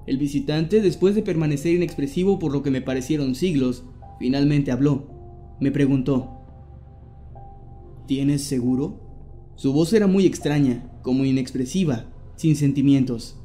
El 0.07 0.17
visitante, 0.17 0.81
después 0.81 1.13
de 1.13 1.21
permanecer 1.21 1.75
inexpresivo 1.75 2.39
por 2.39 2.51
lo 2.51 2.63
que 2.63 2.71
me 2.71 2.81
parecieron 2.81 3.35
siglos, 3.35 3.83
finalmente 4.17 4.71
habló. 4.71 5.07
Me 5.59 5.71
preguntó, 5.71 6.39
¿Tienes 8.09 8.43
seguro? 8.43 9.08
Su 9.59 9.73
voz 9.73 9.91
era 9.91 10.07
muy 10.07 10.25
extraña, 10.25 10.89
como 11.01 11.25
inexpresiva, 11.25 12.05
sin 12.37 12.55
sentimientos. 12.55 13.35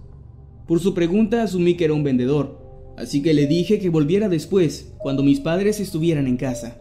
Por 0.68 0.78
su 0.78 0.94
pregunta 0.94 1.42
asumí 1.42 1.74
que 1.74 1.86
era 1.86 1.92
un 1.92 2.04
vendedor, 2.04 2.94
así 2.96 3.20
que 3.20 3.34
le 3.34 3.48
dije 3.48 3.80
que 3.80 3.88
volviera 3.88 4.28
después, 4.28 4.94
cuando 4.98 5.24
mis 5.24 5.40
padres 5.40 5.80
estuvieran 5.80 6.28
en 6.28 6.36
casa. 6.36 6.80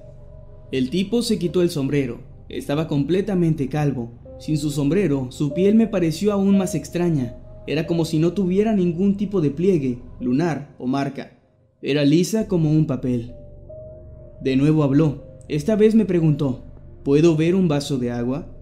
El 0.71 0.91
tipo 0.91 1.23
se 1.23 1.39
quitó 1.39 1.63
el 1.63 1.71
sombrero, 1.71 2.19
estaba 2.47 2.87
completamente 2.87 3.69
calvo. 3.69 4.11
Sin 4.39 4.59
su 4.59 4.69
sombrero, 4.69 5.31
su 5.31 5.51
piel 5.55 5.73
me 5.73 5.87
pareció 5.87 6.31
aún 6.31 6.55
más 6.55 6.75
extraña. 6.75 7.35
Era 7.65 7.87
como 7.87 8.05
si 8.05 8.19
no 8.19 8.33
tuviera 8.33 8.75
ningún 8.75 9.17
tipo 9.17 9.41
de 9.41 9.49
pliegue, 9.49 9.97
lunar 10.19 10.75
o 10.77 10.85
marca. 10.85 11.39
Era 11.81 12.05
lisa 12.05 12.47
como 12.47 12.69
un 12.69 12.85
papel. 12.85 13.33
De 14.43 14.55
nuevo 14.57 14.83
habló. 14.83 15.23
Esta 15.47 15.75
vez 15.75 15.95
me 15.95 16.05
preguntó, 16.05 16.65
¿Puedo 17.03 17.35
ver 17.35 17.55
un 17.55 17.67
vaso 17.67 17.97
de 17.97 18.11
agua? 18.11 18.53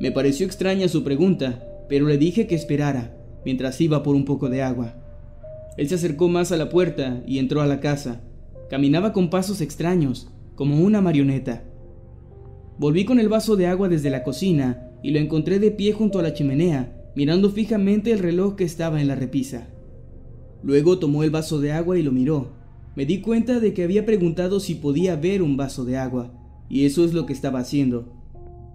Me 0.00 0.10
pareció 0.10 0.46
extraña 0.46 0.88
su 0.88 1.04
pregunta, 1.04 1.64
pero 1.88 2.06
le 2.06 2.18
dije 2.18 2.46
que 2.46 2.54
esperara, 2.54 3.16
mientras 3.44 3.80
iba 3.80 4.02
por 4.02 4.16
un 4.16 4.24
poco 4.24 4.48
de 4.48 4.62
agua. 4.62 4.94
Él 5.76 5.88
se 5.88 5.94
acercó 5.94 6.28
más 6.28 6.52
a 6.52 6.56
la 6.56 6.68
puerta 6.68 7.22
y 7.26 7.38
entró 7.38 7.60
a 7.60 7.66
la 7.66 7.80
casa. 7.80 8.20
Caminaba 8.70 9.12
con 9.12 9.30
pasos 9.30 9.60
extraños, 9.60 10.28
como 10.54 10.80
una 10.80 11.00
marioneta. 11.00 11.64
Volví 12.78 13.04
con 13.04 13.20
el 13.20 13.28
vaso 13.28 13.56
de 13.56 13.66
agua 13.66 13.88
desde 13.88 14.10
la 14.10 14.24
cocina 14.24 14.90
y 15.02 15.10
lo 15.10 15.18
encontré 15.18 15.58
de 15.58 15.70
pie 15.70 15.92
junto 15.92 16.18
a 16.18 16.22
la 16.22 16.34
chimenea, 16.34 16.92
mirando 17.14 17.50
fijamente 17.50 18.10
el 18.10 18.18
reloj 18.18 18.56
que 18.56 18.64
estaba 18.64 19.00
en 19.00 19.08
la 19.08 19.14
repisa. 19.14 19.68
Luego 20.62 20.98
tomó 20.98 21.22
el 21.22 21.30
vaso 21.30 21.60
de 21.60 21.72
agua 21.72 21.98
y 21.98 22.02
lo 22.02 22.10
miró. 22.10 22.52
Me 22.96 23.06
di 23.06 23.20
cuenta 23.20 23.60
de 23.60 23.74
que 23.74 23.84
había 23.84 24.06
preguntado 24.06 24.60
si 24.60 24.76
podía 24.76 25.16
ver 25.16 25.42
un 25.42 25.56
vaso 25.56 25.84
de 25.84 25.98
agua, 25.98 26.32
y 26.68 26.86
eso 26.86 27.04
es 27.04 27.12
lo 27.12 27.26
que 27.26 27.32
estaba 27.32 27.58
haciendo. 27.58 28.23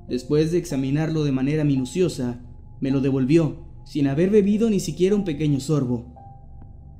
Después 0.09 0.51
de 0.51 0.57
examinarlo 0.57 1.23
de 1.23 1.31
manera 1.31 1.63
minuciosa, 1.63 2.41
me 2.81 2.91
lo 2.91 2.99
devolvió, 2.99 3.67
sin 3.85 4.07
haber 4.07 4.29
bebido 4.29 4.69
ni 4.69 4.79
siquiera 4.79 5.15
un 5.15 5.23
pequeño 5.23 5.59
sorbo. 5.59 6.13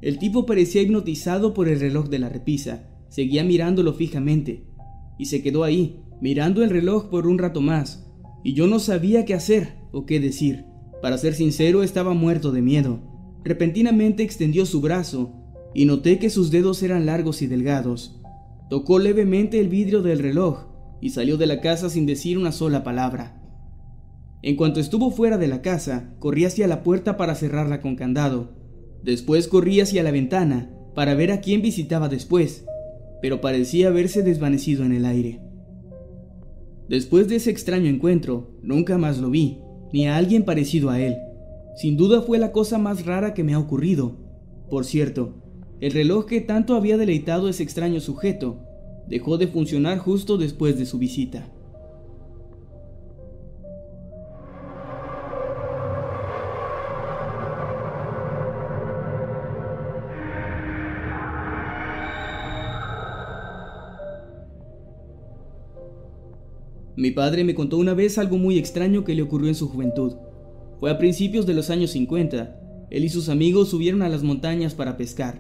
El 0.02 0.20
tipo 0.20 0.46
parecía 0.46 0.82
hipnotizado 0.82 1.54
por 1.54 1.68
el 1.68 1.80
reloj 1.80 2.08
de 2.08 2.20
la 2.20 2.30
repisa, 2.30 2.88
seguía 3.10 3.44
mirándolo 3.44 3.94
fijamente, 3.94 4.64
y 5.18 5.26
se 5.26 5.42
quedó 5.42 5.64
ahí, 5.64 6.04
mirando 6.22 6.64
el 6.64 6.70
reloj 6.70 7.10
por 7.10 7.28
un 7.28 7.38
rato 7.38 7.62
más, 7.62 8.08
y 8.44 8.54
yo 8.54 8.68
no 8.68 8.80
sabía 8.80 9.26
qué 9.26 9.34
hacer 9.34 9.76
o 9.92 10.06
qué 10.06 10.20
decir. 10.20 10.66
Para 11.02 11.18
ser 11.18 11.34
sincero, 11.34 11.84
estaba 11.84 12.14
muerto 12.14 12.52
de 12.52 12.62
miedo. 12.62 13.02
Repentinamente 13.44 14.24
extendió 14.24 14.66
su 14.66 14.82
brazo, 14.82 15.34
y 15.74 15.86
noté 15.86 16.20
que 16.20 16.30
sus 16.30 16.52
dedos 16.52 16.84
eran 16.84 17.06
largos 17.06 17.42
y 17.42 17.48
delgados. 17.48 18.20
Tocó 18.70 19.00
levemente 19.00 19.60
el 19.60 19.68
vidrio 19.68 20.02
del 20.02 20.20
reloj, 20.20 20.69
y 21.02 21.10
salió 21.10 21.38
de 21.38 21.48
la 21.48 21.62
casa 21.62 21.90
sin 21.90 22.06
decir 22.06 22.38
una 22.38 22.52
sola 22.52 22.84
palabra. 22.84 23.42
En 24.42 24.56
cuanto 24.56 24.80
estuvo 24.80 25.12
fuera 25.12 25.38
de 25.38 25.48
la 25.48 25.62
casa, 25.62 26.14
corrí 26.20 26.46
hacia 26.46 26.68
la 26.68 26.84
puerta 26.84 27.18
para 27.18 27.36
cerrarla 27.36 27.82
con 27.82 27.96
candado. 27.96 28.56
Después 29.04 29.48
corrí 29.48 29.82
hacia 29.82 30.04
la 30.04 30.12
ventana 30.12 30.72
para 30.96 31.14
ver 31.14 31.32
a 31.32 31.42
quién 31.42 31.62
visitaba 31.62 32.10
después, 32.10 32.66
pero 33.22 33.42
parecía 33.42 33.90
haberse 33.90 34.24
desvanecido 34.24 34.86
en 34.86 34.94
el 34.94 35.06
aire. 35.06 35.42
Después 36.88 37.28
de 37.28 37.36
ese 37.36 37.52
extraño 37.52 37.90
encuentro, 37.90 38.58
nunca 38.64 38.98
más 38.98 39.20
lo 39.20 39.30
vi, 39.30 39.60
ni 39.94 40.08
a 40.08 40.18
alguien 40.18 40.44
parecido 40.44 40.90
a 40.90 41.00
él. 41.00 41.18
Sin 41.76 41.98
duda 41.98 42.22
fue 42.22 42.40
la 42.40 42.52
cosa 42.52 42.78
más 42.78 43.06
rara 43.06 43.34
que 43.34 43.44
me 43.44 43.54
ha 43.54 43.60
ocurrido. 43.60 44.18
Por 44.70 44.86
cierto, 44.86 45.36
el 45.82 45.92
reloj 45.92 46.26
que 46.26 46.42
tanto 46.42 46.76
había 46.76 46.98
deleitado 46.98 47.48
ese 47.48 47.64
extraño 47.64 48.00
sujeto 48.00 48.66
dejó 49.10 49.38
de 49.38 49.48
funcionar 49.48 49.98
justo 49.98 50.38
después 50.38 50.78
de 50.78 50.86
su 50.86 51.00
visita. 51.00 51.48
Mi 66.96 67.12
padre 67.12 67.46
me 67.46 67.56
contó 67.56 67.78
una 67.78 67.94
vez 67.94 68.18
algo 68.18 68.38
muy 68.38 68.58
extraño 68.58 69.06
que 69.06 69.16
le 69.16 69.22
ocurrió 69.22 69.48
en 69.48 69.56
su 69.56 69.70
juventud. 69.70 70.16
Fue 70.82 70.92
a 70.92 70.98
principios 70.98 71.46
de 71.46 71.54
los 71.54 71.70
años 71.70 71.92
50. 71.92 72.88
Él 72.90 73.06
y 73.06 73.10
sus 73.10 73.30
amigos 73.30 73.70
subieron 73.70 74.02
a 74.02 74.10
las 74.10 74.22
montañas 74.22 74.76
para 74.76 74.98
pescar. 74.98 75.40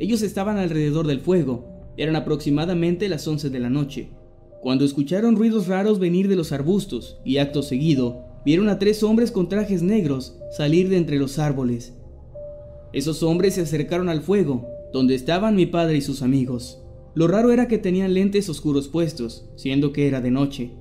Ellos 0.00 0.22
estaban 0.22 0.58
alrededor 0.58 1.06
del 1.06 1.20
fuego, 1.20 1.77
eran 1.98 2.16
aproximadamente 2.16 3.08
las 3.08 3.28
11 3.28 3.50
de 3.50 3.58
la 3.58 3.68
noche, 3.68 4.08
cuando 4.60 4.84
escucharon 4.84 5.36
ruidos 5.36 5.68
raros 5.68 5.98
venir 5.98 6.28
de 6.28 6.36
los 6.36 6.50
arbustos 6.52 7.18
y 7.24 7.38
acto 7.38 7.62
seguido 7.62 8.24
vieron 8.44 8.68
a 8.68 8.78
tres 8.78 9.02
hombres 9.02 9.30
con 9.30 9.48
trajes 9.48 9.82
negros 9.82 10.36
salir 10.56 10.88
de 10.88 10.96
entre 10.96 11.18
los 11.18 11.38
árboles. 11.38 11.94
Esos 12.92 13.22
hombres 13.22 13.54
se 13.54 13.60
acercaron 13.60 14.08
al 14.08 14.22
fuego, 14.22 14.66
donde 14.92 15.14
estaban 15.14 15.54
mi 15.54 15.66
padre 15.66 15.98
y 15.98 16.00
sus 16.00 16.22
amigos. 16.22 16.82
Lo 17.14 17.28
raro 17.28 17.52
era 17.52 17.68
que 17.68 17.78
tenían 17.78 18.14
lentes 18.14 18.48
oscuros 18.48 18.88
puestos, 18.88 19.48
siendo 19.56 19.92
que 19.92 20.08
era 20.08 20.20
de 20.20 20.30
noche. 20.30 20.72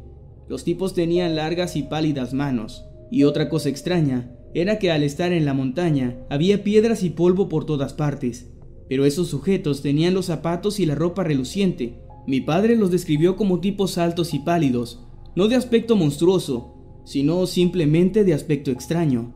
Los 0.48 0.64
tipos 0.64 0.94
tenían 0.94 1.36
largas 1.36 1.76
y 1.76 1.84
pálidas 1.84 2.34
manos, 2.34 2.86
y 3.12 3.24
otra 3.24 3.50
cosa 3.50 3.70
extraña 3.70 4.34
era 4.54 4.80
que 4.80 4.92
al 4.92 5.04
estar 5.04 5.34
en 5.34 5.46
la 5.46 5.54
montaña 5.54 6.18
había 6.30 6.64
piedras 6.64 7.04
y 7.04 7.10
polvo 7.10 7.50
por 7.50 7.66
todas 7.66 7.94
partes, 7.94 8.50
pero 8.90 9.06
esos 9.06 9.28
sujetos 9.28 9.82
tenían 9.82 10.14
los 10.14 10.26
zapatos 10.26 10.80
y 10.80 10.86
la 10.86 10.96
ropa 10.96 11.24
reluciente. 11.24 12.02
Mi 12.26 12.42
padre 12.42 12.76
los 12.76 12.92
describió 12.92 13.36
como 13.36 13.60
tipos 13.60 13.98
altos 13.98 14.34
y 14.34 14.40
pálidos, 14.40 15.06
no 15.36 15.48
de 15.48 15.56
aspecto 15.56 15.96
monstruoso, 15.96 16.74
sino 17.06 17.46
simplemente 17.48 18.24
de 18.24 18.34
aspecto 18.34 18.72
extraño. 18.72 19.34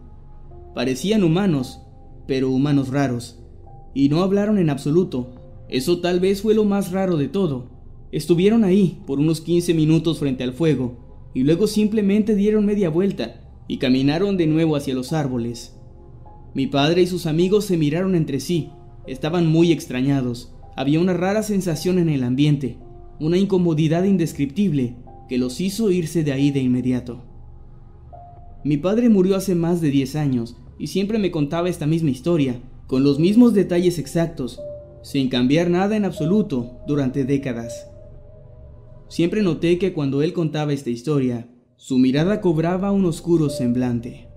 Parecían 0.76 1.24
humanos, 1.24 1.82
pero 2.28 2.50
humanos 2.50 2.90
raros, 2.90 3.40
y 3.94 4.10
no 4.10 4.22
hablaron 4.22 4.58
en 4.58 4.70
absoluto. 4.70 5.36
Eso 5.70 6.00
tal 6.00 6.20
vez 6.20 6.42
fue 6.42 6.54
lo 6.54 6.66
más 6.66 6.92
raro 6.92 7.18
de 7.18 7.28
todo. 7.28 7.70
Estuvieron 8.12 8.64
ahí 8.64 9.02
por 9.06 9.20
unos 9.20 9.42
15 9.42 9.74
minutos 9.74 10.20
frente 10.20 10.44
al 10.44 10.54
fuego, 10.54 11.30
y 11.34 11.44
luego 11.44 11.68
simplemente 11.68 12.36
dieron 12.36 12.66
media 12.66 12.90
vuelta 12.90 13.42
y 13.68 13.78
caminaron 13.78 14.36
de 14.36 14.48
nuevo 14.48 14.76
hacia 14.76 14.94
los 14.94 15.14
árboles. 15.14 15.78
Mi 16.54 16.68
padre 16.68 17.04
y 17.04 17.08
sus 17.08 17.26
amigos 17.26 17.64
se 17.66 17.78
miraron 17.78 18.16
entre 18.16 18.42
sí, 18.42 18.70
Estaban 19.08 19.48
muy 19.48 19.72
extrañados. 19.72 20.54
Había 20.76 21.00
una 21.00 21.14
rara 21.14 21.44
sensación 21.44 22.00
en 22.00 22.10
el 22.10 22.24
ambiente, 22.24 22.78
una 23.20 23.38
incomodidad 23.38 24.04
indescriptible 24.04 24.96
que 25.28 25.38
los 25.38 25.62
hizo 25.62 25.92
irse 25.92 26.24
de 26.24 26.32
ahí 26.34 26.52
de 26.52 26.60
inmediato. 26.60 27.24
Mi 28.64 28.78
padre 28.78 29.10
murió 29.10 29.36
hace 29.36 29.56
más 29.56 29.82
de 29.82 29.90
10 29.90 30.16
años 30.16 30.56
y 30.78 30.88
siempre 30.88 31.20
me 31.20 31.32
contaba 31.32 31.70
esta 31.70 31.88
misma 31.88 32.10
historia, 32.10 32.62
con 32.88 33.04
los 33.04 33.20
mismos 33.20 33.54
detalles 33.54 33.98
exactos, 34.00 34.60
sin 35.04 35.30
cambiar 35.30 35.70
nada 35.70 35.96
en 35.96 36.06
absoluto 36.06 36.80
durante 36.88 37.26
décadas. 37.26 37.88
Siempre 39.08 39.42
noté 39.42 39.78
que 39.78 39.94
cuando 39.94 40.22
él 40.22 40.34
contaba 40.34 40.74
esta 40.74 40.90
historia, 40.90 41.50
su 41.76 41.98
mirada 41.98 42.42
cobraba 42.42 42.92
un 42.92 43.06
oscuro 43.06 43.50
semblante. 43.50 44.31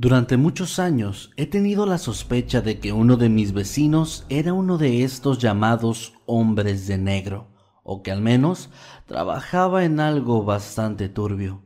Durante 0.00 0.38
muchos 0.38 0.78
años 0.78 1.30
he 1.36 1.44
tenido 1.44 1.84
la 1.84 1.98
sospecha 1.98 2.62
de 2.62 2.78
que 2.78 2.90
uno 2.90 3.18
de 3.18 3.28
mis 3.28 3.52
vecinos 3.52 4.24
era 4.30 4.54
uno 4.54 4.78
de 4.78 5.04
estos 5.04 5.38
llamados 5.38 6.14
hombres 6.24 6.86
de 6.86 6.96
negro, 6.96 7.48
o 7.82 8.02
que 8.02 8.10
al 8.10 8.22
menos 8.22 8.70
trabajaba 9.04 9.84
en 9.84 10.00
algo 10.00 10.42
bastante 10.42 11.10
turbio. 11.10 11.64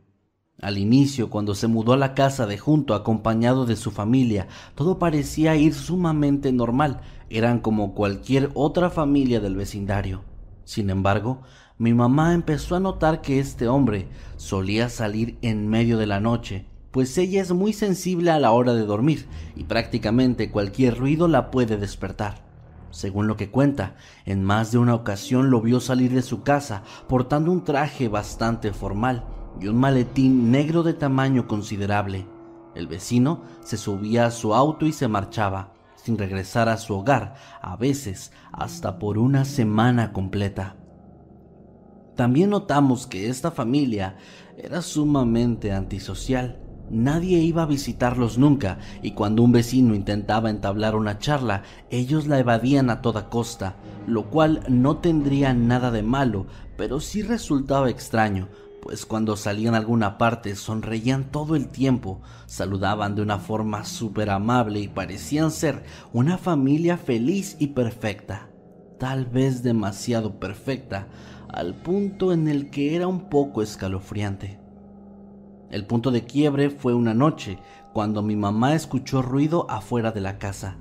Al 0.61 0.79
inicio, 0.79 1.31
cuando 1.31 1.55
se 1.55 1.69
mudó 1.69 1.93
a 1.93 1.97
la 1.97 2.15
casa 2.15 2.45
de 2.47 2.59
junto 2.59 2.95
acompañado 2.95 3.67
de 3.67 3.77
su 3.77 3.93
familia, 3.93 4.49
todo 4.75 4.99
parecía 4.99 5.55
ir 5.55 5.73
sumamente 5.73 6.51
normal, 6.51 7.03
eran 7.31 7.61
como 7.61 7.95
cualquier 7.95 8.51
otra 8.55 8.91
familia 8.91 9.39
del 9.39 9.55
vecindario. 9.55 10.25
Sin 10.65 10.91
embargo, 10.91 11.43
mi 11.79 11.95
mamá 11.95 12.35
empezó 12.35 12.75
a 12.75 12.81
notar 12.81 13.21
que 13.21 13.39
este 13.39 13.69
hombre 13.69 14.09
solía 14.39 14.89
salir 14.89 15.39
en 15.41 15.69
medio 15.69 15.99
de 15.99 16.09
la 16.09 16.19
noche, 16.19 16.67
pues 16.95 17.19
ella 17.19 17.43
es 17.43 17.51
muy 17.51 17.73
sensible 17.73 18.31
a 18.31 18.39
la 18.39 18.53
hora 18.53 18.73
de 18.73 18.87
dormir 18.87 19.27
y 19.57 19.65
prácticamente 19.65 20.53
cualquier 20.53 20.97
ruido 20.97 21.27
la 21.27 21.51
puede 21.51 21.77
despertar. 21.77 22.45
Según 22.93 23.27
lo 23.27 23.37
que 23.37 23.51
cuenta, 23.51 23.97
en 24.27 24.45
más 24.45 24.71
de 24.71 24.79
una 24.79 24.95
ocasión 24.95 25.51
lo 25.51 25.61
vio 25.61 25.81
salir 25.81 26.15
de 26.15 26.23
su 26.23 26.45
casa 26.45 26.85
portando 27.09 27.51
un 27.51 27.65
traje 27.65 28.07
bastante 28.07 28.73
formal 28.73 29.25
y 29.61 29.67
un 29.67 29.75
maletín 29.75 30.53
negro 30.53 30.85
de 30.85 30.95
tamaño 30.95 31.49
considerable. 31.49 32.29
El 32.77 32.87
vecino 32.87 33.43
se 33.65 33.77
subía 33.77 34.27
a 34.27 34.31
su 34.31 34.55
auto 34.55 34.87
y 34.87 34.93
se 34.93 35.09
marchaba, 35.09 35.73
sin 35.97 36.17
regresar 36.17 36.69
a 36.69 36.77
su 36.77 36.95
hogar, 36.95 37.35
a 37.61 37.75
veces 37.75 38.31
hasta 38.53 39.01
por 39.01 39.19
una 39.19 39.45
semana 39.45 40.13
completa. 40.13 40.77
También 42.15 42.51
notamos 42.51 43.09
que 43.09 43.29
esta 43.29 43.51
familia 43.51 44.17
era 44.57 44.81
sumamente 44.81 45.73
antisocial 45.73 46.61
Nadie 46.91 47.39
iba 47.39 47.63
a 47.63 47.67
visitarlos 47.67 48.37
nunca, 48.37 48.79
y 49.03 49.13
cuando 49.13 49.43
un 49.43 49.53
vecino 49.53 49.95
intentaba 49.95 50.51
entablar 50.51 50.95
una 50.95 51.19
charla, 51.19 51.63
ellos 51.91 52.27
la 52.27 52.39
evadían 52.39 52.91
a 52.91 53.01
toda 53.01 53.31
costa, 53.31 53.77
lo 54.07 54.31
cual 54.31 54.63
no 54.69 54.99
tendría 54.99 55.55
nada 55.55 55.91
de 55.91 56.03
malo, 56.03 56.47
pero 56.77 57.01
sí 57.01 57.23
resultaba 57.23 57.89
extraño, 57.89 58.49
pues 58.83 59.07
cuando 59.07 59.35
salían 59.37 59.75
a 59.75 59.79
alguna 59.79 60.19
parte 60.19 60.55
sonreían 60.57 61.31
todo 61.31 61.57
el 61.57 61.69
tiempo, 61.69 62.21
saludaban 62.45 63.15
de 63.15 63.23
una 63.23 63.39
forma 63.39 63.87
súper 63.87 64.29
amable 64.29 64.81
y 64.81 64.89
parecían 64.89 65.51
ser 65.51 65.85
una 66.13 66.37
familia 66.37 66.99
feliz 66.99 67.57
y 67.59 67.69
perfecta, 67.69 68.51
tal 68.99 69.25
vez 69.25 69.63
demasiado 69.63 70.39
perfecta, 70.39 71.09
al 71.49 71.75
punto 71.75 72.31
en 72.35 72.47
el 72.47 72.69
que 72.69 72.95
era 72.95 73.07
un 73.07 73.31
poco 73.31 73.63
escalofriante. 73.63 74.64
El 75.75 75.87
punto 75.87 76.13
de 76.13 76.23
quiebre 76.23 76.71
fue 76.71 76.95
una 76.95 77.15
noche, 77.15 77.59
cuando 77.93 78.23
mi 78.23 78.37
mamá 78.37 78.77
escuchó 78.77 79.23
ruido 79.23 79.69
afuera 79.69 80.13
de 80.13 80.21
la 80.21 80.39
casa. 80.39 80.77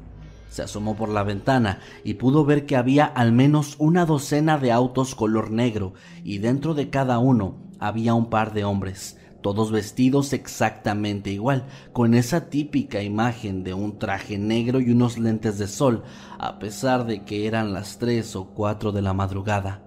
Se 0.52 0.62
asomó 0.62 0.96
por 0.96 1.10
la 1.10 1.24
ventana 1.24 1.80
y 2.04 2.14
pudo 2.14 2.46
ver 2.46 2.68
que 2.68 2.76
había 2.76 3.06
al 3.06 3.32
menos 3.32 3.76
una 3.80 4.06
docena 4.06 4.60
de 4.60 4.72
autos 4.72 5.16
color 5.16 5.50
negro 5.50 5.94
y 6.24 6.38
dentro 6.38 6.76
de 6.76 6.92
cada 6.92 7.18
uno 7.18 7.58
había 7.80 8.14
un 8.14 8.30
par 8.30 8.54
de 8.54 8.66
hombres, 8.66 9.18
todos 9.42 9.72
vestidos 9.72 10.32
exactamente 10.32 11.32
igual, 11.32 11.66
con 11.92 12.14
esa 12.14 12.52
típica 12.52 13.02
imagen 13.02 13.64
de 13.64 13.74
un 13.74 13.98
traje 13.98 14.38
negro 14.38 14.80
y 14.80 14.92
unos 14.92 15.18
lentes 15.18 15.58
de 15.58 15.66
sol, 15.66 16.04
a 16.38 16.60
pesar 16.60 17.08
de 17.08 17.24
que 17.24 17.48
eran 17.48 17.74
las 17.74 17.98
tres 17.98 18.36
o 18.36 18.46
cuatro 18.46 18.92
de 18.92 19.02
la 19.02 19.16
madrugada. 19.16 19.82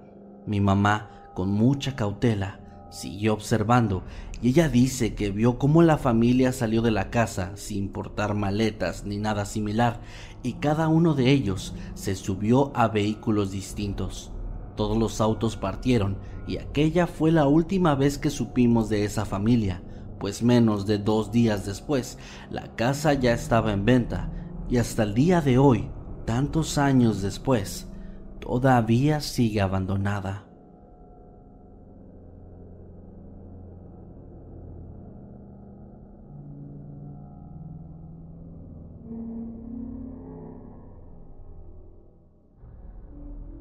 Mi 0.47 0.61
mamá, 0.61 1.31
con 1.37 1.53
mucha 1.53 1.95
cautela, 1.95 2.66
siguió 2.91 3.35
observando 3.35 4.03
y 4.43 4.51
ella 4.51 4.69
dice 4.69 5.15
que 5.15 5.31
vio 5.31 5.59
cómo 5.59 5.83
la 5.83 5.99
familia 5.99 6.53
salió 6.53 6.83
de 6.83 6.91
la 6.91 7.11
casa 7.11 7.53
sin 7.57 7.89
portar 7.89 8.35
maletas 8.35 9.05
ni 9.05 9.17
nada 9.17 9.45
similar 9.45 10.01
y 10.43 10.55
cada 10.55 10.89
uno 10.89 11.15
de 11.15 11.31
ellos 11.31 11.75
se 11.95 12.15
subió 12.15 12.73
a 12.75 12.89
vehículos 12.89 13.51
distintos. 13.51 14.33
Todos 14.77 14.97
los 14.97 15.21
autos 15.21 15.57
partieron 15.57 16.19
y 16.47 16.59
aquella 16.59 17.07
fue 17.07 17.33
la 17.33 17.47
última 17.47 17.95
vez 17.95 18.19
que 18.19 18.31
supimos 18.31 18.89
de 18.89 19.05
esa 19.05 19.25
familia, 19.25 19.83
pues 20.21 20.43
menos 20.43 20.87
de 20.87 20.99
dos 20.99 21.33
días 21.33 21.67
después 21.67 22.19
la 22.51 22.75
casa 22.77 23.15
ya 23.15 23.33
estaba 23.33 23.73
en 23.73 23.85
venta 23.85 24.31
y 24.69 24.79
hasta 24.79 25.05
el 25.05 25.15
día 25.15 25.41
de 25.41 25.59
hoy, 25.59 25.89
tantos 26.25 26.77
años 26.77 27.23
después, 27.23 27.89
todavía 28.41 29.21
sigue 29.21 29.61
abandonada. 29.61 30.46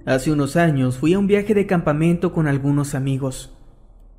Hace 0.05 0.31
unos 0.31 0.55
años 0.55 0.99
fui 0.99 1.13
a 1.13 1.19
un 1.19 1.25
viaje 1.25 1.55
de 1.55 1.65
campamento 1.65 2.31
con 2.31 2.45
algunos 2.45 2.93
amigos. 2.93 3.57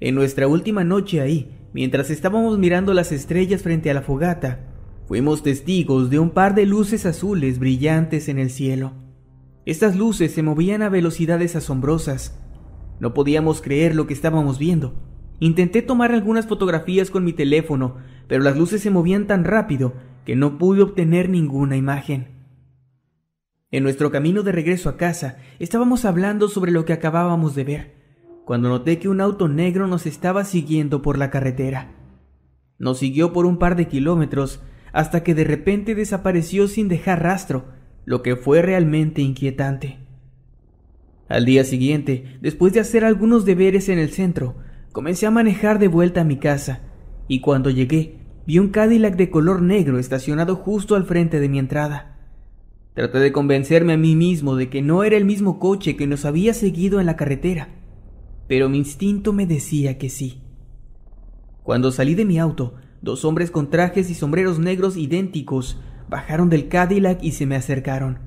En 0.01 0.16
nuestra 0.16 0.49
última 0.49 0.83
noche 0.83 1.20
ahí, 1.20 1.57
mientras 1.72 2.11
estábamos 2.11 2.59
mirando 2.59 2.92
las 2.92 3.12
estrellas 3.12 3.62
frente 3.62 3.88
a 3.88 3.94
la 3.94 4.03
fogata, 4.03 4.66
fuimos 5.07 5.44
testigos 5.44 6.11
de 6.11 6.18
un 6.18 6.31
par 6.31 6.57
de 6.57 6.66
luces 6.66 7.07
azules 7.07 7.61
brillantes 7.61 8.29
en 8.29 8.40
el 8.40 8.51
cielo. 8.51 8.94
Estas 9.64 9.94
luces 9.94 10.33
se 10.33 10.42
movían 10.42 10.83
a 10.83 10.88
velocidades 10.88 11.55
asombrosas. 11.55 12.37
No 12.99 13.14
podíamos 13.14 13.62
creer 13.62 13.94
lo 13.94 14.09
que 14.09 14.14
estábamos 14.14 14.59
viendo. 14.59 14.94
Intenté 15.38 15.83
tomar 15.83 16.11
algunas 16.11 16.49
fotografías 16.49 17.12
con 17.12 17.22
mi 17.22 17.33
teléfono, 17.33 17.99
pero 18.27 18.42
las 18.42 18.59
luces 18.59 18.83
se 18.83 18.90
movían 18.90 19.29
tan 19.29 19.44
rápido 19.44 19.94
que 20.25 20.35
no 20.35 20.59
pude 20.59 20.83
obtener 20.83 21.29
ninguna 21.29 21.77
imagen. 21.77 22.36
En 23.72 23.83
nuestro 23.83 24.12
camino 24.12 24.44
de 24.44 24.52
regreso 24.52 24.88
a 24.88 24.96
casa, 24.96 25.38
estábamos 25.59 26.05
hablando 26.05 26.48
sobre 26.48 26.70
lo 26.70 26.85
que 26.85 26.92
acabábamos 26.92 27.57
de 27.57 27.64
ver, 27.64 27.94
cuando 28.44 28.68
noté 28.68 29.00
que 29.00 29.09
un 29.09 29.20
auto 29.20 29.48
negro 29.48 29.88
nos 29.88 30.07
estaba 30.07 30.44
siguiendo 30.44 31.02
por 31.02 31.18
la 31.18 31.31
carretera. 31.31 31.92
Nos 32.79 32.98
siguió 32.98 33.33
por 33.33 33.44
un 33.44 33.59
par 33.59 33.74
de 33.74 33.88
kilómetros 33.88 34.62
hasta 34.92 35.24
que 35.24 35.35
de 35.35 35.42
repente 35.42 35.96
desapareció 35.96 36.68
sin 36.68 36.87
dejar 36.87 37.24
rastro, 37.24 37.66
lo 38.05 38.22
que 38.22 38.37
fue 38.37 38.62
realmente 38.62 39.20
inquietante. 39.20 39.98
Al 41.29 41.44
día 41.44 41.64
siguiente, 41.64 42.38
después 42.40 42.72
de 42.72 42.79
hacer 42.79 43.05
algunos 43.05 43.44
deberes 43.44 43.88
en 43.88 43.98
el 43.98 44.11
centro, 44.11 44.55
comencé 44.92 45.26
a 45.26 45.33
manejar 45.33 45.81
de 45.81 45.88
vuelta 45.88 46.20
a 46.20 46.24
mi 46.24 46.37
casa, 46.37 46.83
y 47.26 47.40
cuando 47.40 47.70
llegué, 47.70 48.20
vi 48.46 48.61
un 48.61 48.68
Cadillac 48.68 49.16
de 49.16 49.29
color 49.29 49.61
negro 49.61 49.98
estacionado 49.98 50.55
justo 50.55 50.94
al 50.94 51.05
frente 51.05 51.40
de 51.40 51.48
mi 51.48 51.59
entrada. 51.59 52.15
Traté 52.96 53.18
de 53.18 53.30
convencerme 53.30 53.92
a 53.92 53.98
mí 53.98 54.16
mismo 54.16 54.56
de 54.56 54.70
que 54.70 54.80
no 54.80 55.04
era 55.04 55.18
el 55.18 55.26
mismo 55.26 55.59
coche 55.59 55.96
que 55.96 56.06
nos 56.06 56.24
había 56.24 56.54
seguido 56.54 56.98
en 56.98 57.04
la 57.04 57.14
carretera, 57.14 57.68
pero 58.48 58.70
mi 58.70 58.78
instinto 58.78 59.35
me 59.35 59.46
decía 59.46 59.98
que 59.98 60.09
sí. 60.09 60.40
Cuando 61.62 61.92
salí 61.92 62.14
de 62.14 62.24
mi 62.24 62.38
auto, 62.38 62.76
dos 63.02 63.26
hombres 63.26 63.50
con 63.50 63.68
trajes 63.68 64.09
y 64.09 64.14
sombreros 64.14 64.59
negros 64.59 64.96
idénticos 64.96 65.78
bajaron 66.09 66.48
del 66.48 66.68
Cadillac 66.68 67.22
y 67.22 67.32
se 67.32 67.44
me 67.44 67.56
acercaron. 67.56 68.18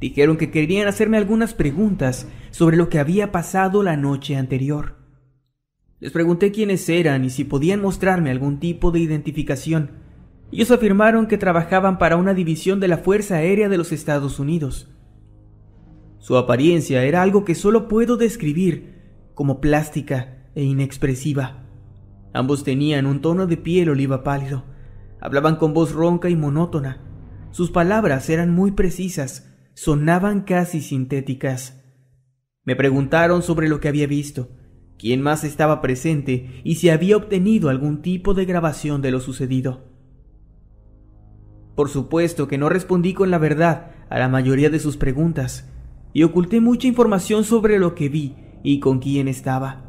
Dijeron 0.00 0.38
que 0.38 0.50
querían 0.50 0.88
hacerme 0.88 1.18
algunas 1.18 1.52
preguntas 1.52 2.26
sobre 2.52 2.78
lo 2.78 2.88
que 2.88 2.98
había 2.98 3.32
pasado 3.32 3.82
la 3.82 3.98
noche 3.98 4.36
anterior. 4.36 4.96
Les 6.00 6.10
pregunté 6.10 6.52
quiénes 6.52 6.88
eran 6.88 7.26
y 7.26 7.28
si 7.28 7.44
podían 7.44 7.82
mostrarme 7.82 8.30
algún 8.30 8.60
tipo 8.60 8.92
de 8.92 9.00
identificación, 9.00 10.03
ellos 10.52 10.70
afirmaron 10.70 11.26
que 11.26 11.38
trabajaban 11.38 11.98
para 11.98 12.16
una 12.16 12.34
división 12.34 12.80
de 12.80 12.88
la 12.88 12.98
Fuerza 12.98 13.36
Aérea 13.36 13.68
de 13.68 13.76
los 13.76 13.92
Estados 13.92 14.38
Unidos. 14.38 14.88
Su 16.18 16.36
apariencia 16.36 17.04
era 17.04 17.22
algo 17.22 17.44
que 17.44 17.54
solo 17.54 17.88
puedo 17.88 18.16
describir 18.16 18.94
como 19.34 19.60
plástica 19.60 20.48
e 20.54 20.62
inexpresiva. 20.62 21.64
Ambos 22.32 22.64
tenían 22.64 23.06
un 23.06 23.20
tono 23.20 23.46
de 23.46 23.56
piel 23.56 23.90
oliva 23.90 24.22
pálido. 24.22 24.64
Hablaban 25.20 25.56
con 25.56 25.74
voz 25.74 25.92
ronca 25.92 26.30
y 26.30 26.36
monótona. 26.36 27.00
Sus 27.50 27.70
palabras 27.70 28.28
eran 28.30 28.50
muy 28.54 28.72
precisas, 28.72 29.54
sonaban 29.74 30.42
casi 30.42 30.80
sintéticas. 30.80 31.82
Me 32.64 32.74
preguntaron 32.74 33.42
sobre 33.42 33.68
lo 33.68 33.80
que 33.80 33.88
había 33.88 34.06
visto, 34.06 34.48
quién 34.98 35.20
más 35.20 35.44
estaba 35.44 35.80
presente 35.80 36.62
y 36.64 36.76
si 36.76 36.88
había 36.88 37.16
obtenido 37.16 37.68
algún 37.68 38.02
tipo 38.02 38.34
de 38.34 38.46
grabación 38.46 39.02
de 39.02 39.10
lo 39.10 39.20
sucedido. 39.20 39.93
Por 41.74 41.88
supuesto 41.88 42.46
que 42.46 42.58
no 42.58 42.68
respondí 42.68 43.14
con 43.14 43.30
la 43.30 43.38
verdad 43.38 43.90
a 44.08 44.18
la 44.18 44.28
mayoría 44.28 44.70
de 44.70 44.78
sus 44.78 44.96
preguntas, 44.96 45.68
y 46.12 46.22
oculté 46.22 46.60
mucha 46.60 46.86
información 46.86 47.44
sobre 47.44 47.78
lo 47.78 47.94
que 47.94 48.08
vi 48.08 48.36
y 48.62 48.78
con 48.80 49.00
quién 49.00 49.28
estaba. 49.28 49.84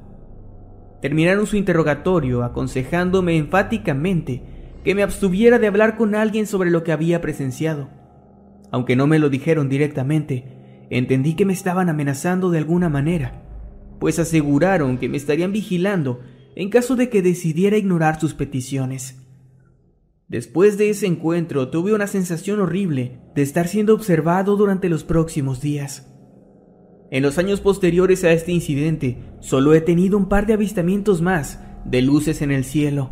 Terminaron 1.02 1.46
su 1.46 1.56
interrogatorio 1.56 2.44
aconsejándome 2.44 3.38
enfáticamente 3.38 4.42
que 4.84 4.96
me 4.96 5.04
abstuviera 5.04 5.60
de 5.60 5.68
hablar 5.68 5.98
con 5.98 6.16
alguien 6.16 6.48
sobre 6.48 6.72
lo 6.72 6.84
que 6.84 6.92
había 6.92 7.22
presenciado. 7.22 7.90
Aunque 8.72 8.96
no 8.96 9.06
me 9.06 9.20
lo 9.20 9.30
dijeron 9.30 9.70
directamente, 9.70 10.86
entendí 10.90 11.36
que 11.36 11.46
me 11.46 11.54
estaban 11.54 11.90
amenazando 11.90 12.50
de 12.50 12.58
alguna 12.58 12.90
manera, 12.90 13.44
pues 14.00 14.18
aseguraron 14.18 14.98
que 14.98 15.10
me 15.10 15.18
estarían 15.18 15.52
vigilando 15.52 16.22
en 16.56 16.70
caso 16.70 16.96
de 16.96 17.10
que 17.10 17.22
decidiera 17.22 17.78
ignorar 17.78 18.20
sus 18.20 18.34
peticiones. 18.34 19.25
Después 20.28 20.78
de 20.78 20.90
ese 20.90 21.06
encuentro 21.06 21.70
tuve 21.70 21.94
una 21.94 22.08
sensación 22.08 22.60
horrible 22.60 23.20
de 23.36 23.44
estar 23.44 23.68
siendo 23.68 23.94
observado 23.94 24.56
durante 24.56 24.90
los 24.90 25.04
próximos 25.04 25.62
días. 25.62 26.12
En 27.12 27.22
los 27.22 27.38
años 27.38 27.62
posteriores 27.62 28.24
a 28.24 28.32
este 28.32 28.52
incidente, 28.52 29.20
solo 29.40 29.76
he 29.76 29.82
tenido 29.82 30.18
un 30.18 30.28
par 30.28 30.48
de 30.48 30.54
avistamientos 30.54 31.22
más 31.22 31.60
de 31.86 32.02
luces 32.02 32.42
en 32.42 32.52
el 32.52 32.66
cielo, 32.66 33.12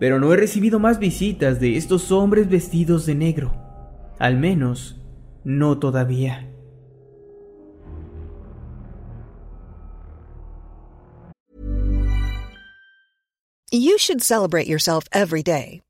pero 0.00 0.18
no 0.18 0.32
he 0.32 0.36
recibido 0.36 0.78
más 0.78 0.98
visitas 0.98 1.60
de 1.60 1.76
estos 1.76 2.10
hombres 2.10 2.48
vestidos 2.48 3.04
de 3.04 3.14
negro. 3.14 3.52
Al 4.18 4.38
menos, 4.38 5.02
no 5.44 5.78
todavía. 5.78 6.50
You 13.70 13.98
should 13.98 14.22
celebrate 14.22 14.66
yourself 14.66 15.04
every 15.12 15.42
day, 15.42 15.82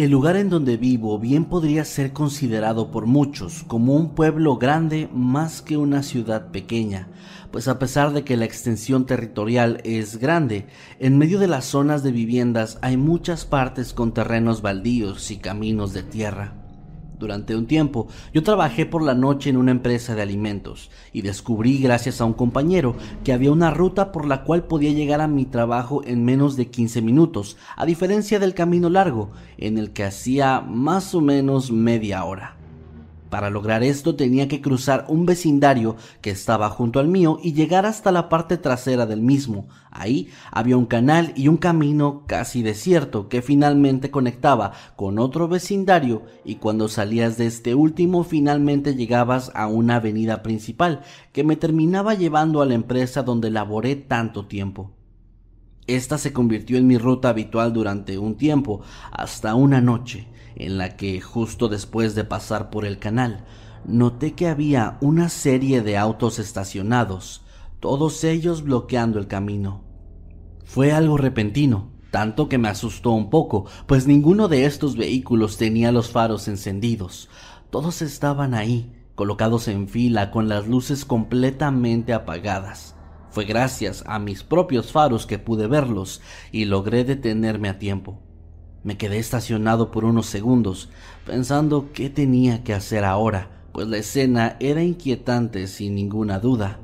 El 0.00 0.12
lugar 0.12 0.36
en 0.36 0.48
donde 0.48 0.78
vivo 0.78 1.18
bien 1.18 1.44
podría 1.44 1.84
ser 1.84 2.14
considerado 2.14 2.90
por 2.90 3.04
muchos 3.04 3.64
como 3.64 3.94
un 3.96 4.14
pueblo 4.14 4.56
grande 4.56 5.10
más 5.12 5.60
que 5.60 5.76
una 5.76 6.02
ciudad 6.02 6.50
pequeña, 6.52 7.08
pues 7.50 7.68
a 7.68 7.78
pesar 7.78 8.14
de 8.14 8.24
que 8.24 8.38
la 8.38 8.46
extensión 8.46 9.04
territorial 9.04 9.82
es 9.84 10.16
grande, 10.16 10.64
en 11.00 11.18
medio 11.18 11.38
de 11.38 11.48
las 11.48 11.66
zonas 11.66 12.02
de 12.02 12.12
viviendas 12.12 12.78
hay 12.80 12.96
muchas 12.96 13.44
partes 13.44 13.92
con 13.92 14.14
terrenos 14.14 14.62
baldíos 14.62 15.30
y 15.30 15.36
caminos 15.36 15.92
de 15.92 16.02
tierra. 16.02 16.59
Durante 17.20 17.54
un 17.54 17.66
tiempo 17.66 18.08
yo 18.32 18.42
trabajé 18.42 18.86
por 18.86 19.02
la 19.02 19.14
noche 19.14 19.50
en 19.50 19.58
una 19.58 19.72
empresa 19.72 20.14
de 20.14 20.22
alimentos 20.22 20.90
y 21.12 21.20
descubrí 21.20 21.78
gracias 21.78 22.22
a 22.22 22.24
un 22.24 22.32
compañero 22.32 22.96
que 23.24 23.34
había 23.34 23.52
una 23.52 23.70
ruta 23.70 24.10
por 24.10 24.26
la 24.26 24.42
cual 24.42 24.64
podía 24.64 24.90
llegar 24.90 25.20
a 25.20 25.28
mi 25.28 25.44
trabajo 25.44 26.02
en 26.06 26.24
menos 26.24 26.56
de 26.56 26.68
15 26.68 27.02
minutos, 27.02 27.58
a 27.76 27.84
diferencia 27.84 28.38
del 28.38 28.54
camino 28.54 28.88
largo 28.88 29.28
en 29.58 29.76
el 29.76 29.90
que 29.90 30.04
hacía 30.04 30.62
más 30.62 31.14
o 31.14 31.20
menos 31.20 31.70
media 31.70 32.24
hora. 32.24 32.59
Para 33.30 33.48
lograr 33.48 33.84
esto 33.84 34.16
tenía 34.16 34.48
que 34.48 34.60
cruzar 34.60 35.04
un 35.08 35.24
vecindario 35.24 35.94
que 36.20 36.30
estaba 36.30 36.68
junto 36.68 36.98
al 36.98 37.06
mío 37.06 37.38
y 37.40 37.52
llegar 37.52 37.86
hasta 37.86 38.10
la 38.10 38.28
parte 38.28 38.58
trasera 38.58 39.06
del 39.06 39.22
mismo. 39.22 39.68
Ahí 39.92 40.28
había 40.50 40.76
un 40.76 40.86
canal 40.86 41.32
y 41.36 41.46
un 41.46 41.56
camino 41.56 42.24
casi 42.26 42.62
desierto 42.62 43.28
que 43.28 43.40
finalmente 43.40 44.10
conectaba 44.10 44.72
con 44.96 45.20
otro 45.20 45.46
vecindario 45.46 46.22
y 46.44 46.56
cuando 46.56 46.88
salías 46.88 47.38
de 47.38 47.46
este 47.46 47.76
último 47.76 48.24
finalmente 48.24 48.96
llegabas 48.96 49.52
a 49.54 49.68
una 49.68 49.96
avenida 49.96 50.42
principal 50.42 51.02
que 51.32 51.44
me 51.44 51.54
terminaba 51.54 52.14
llevando 52.14 52.62
a 52.62 52.66
la 52.66 52.74
empresa 52.74 53.22
donde 53.22 53.50
laboré 53.50 53.94
tanto 53.94 54.46
tiempo. 54.46 54.90
Esta 55.86 56.18
se 56.18 56.32
convirtió 56.32 56.78
en 56.78 56.86
mi 56.88 56.98
ruta 56.98 57.28
habitual 57.28 57.72
durante 57.72 58.18
un 58.18 58.36
tiempo, 58.36 58.80
hasta 59.12 59.54
una 59.54 59.80
noche 59.80 60.28
en 60.56 60.78
la 60.78 60.96
que 60.96 61.20
justo 61.20 61.68
después 61.68 62.14
de 62.14 62.24
pasar 62.24 62.70
por 62.70 62.84
el 62.84 62.98
canal, 62.98 63.44
noté 63.84 64.32
que 64.32 64.48
había 64.48 64.98
una 65.00 65.28
serie 65.28 65.82
de 65.82 65.96
autos 65.96 66.38
estacionados, 66.38 67.42
todos 67.80 68.24
ellos 68.24 68.62
bloqueando 68.62 69.18
el 69.18 69.26
camino. 69.26 69.82
Fue 70.64 70.92
algo 70.92 71.16
repentino, 71.16 71.90
tanto 72.10 72.48
que 72.48 72.58
me 72.58 72.68
asustó 72.68 73.10
un 73.12 73.30
poco, 73.30 73.66
pues 73.86 74.06
ninguno 74.06 74.48
de 74.48 74.66
estos 74.66 74.96
vehículos 74.96 75.56
tenía 75.56 75.92
los 75.92 76.10
faros 76.10 76.48
encendidos. 76.48 77.28
Todos 77.70 78.02
estaban 78.02 78.54
ahí, 78.54 78.92
colocados 79.14 79.68
en 79.68 79.88
fila 79.88 80.30
con 80.30 80.48
las 80.48 80.66
luces 80.66 81.04
completamente 81.04 82.12
apagadas. 82.12 82.96
Fue 83.30 83.44
gracias 83.44 84.02
a 84.06 84.18
mis 84.18 84.42
propios 84.42 84.90
faros 84.90 85.26
que 85.26 85.38
pude 85.38 85.68
verlos 85.68 86.20
y 86.50 86.64
logré 86.64 87.04
detenerme 87.04 87.68
a 87.68 87.78
tiempo. 87.78 88.20
Me 88.82 88.96
quedé 88.96 89.18
estacionado 89.18 89.90
por 89.90 90.06
unos 90.06 90.26
segundos, 90.26 90.88
pensando 91.26 91.90
qué 91.92 92.08
tenía 92.08 92.64
que 92.64 92.72
hacer 92.72 93.04
ahora, 93.04 93.50
pues 93.72 93.86
la 93.88 93.98
escena 93.98 94.56
era 94.58 94.82
inquietante 94.82 95.66
sin 95.66 95.94
ninguna 95.94 96.38
duda. 96.38 96.80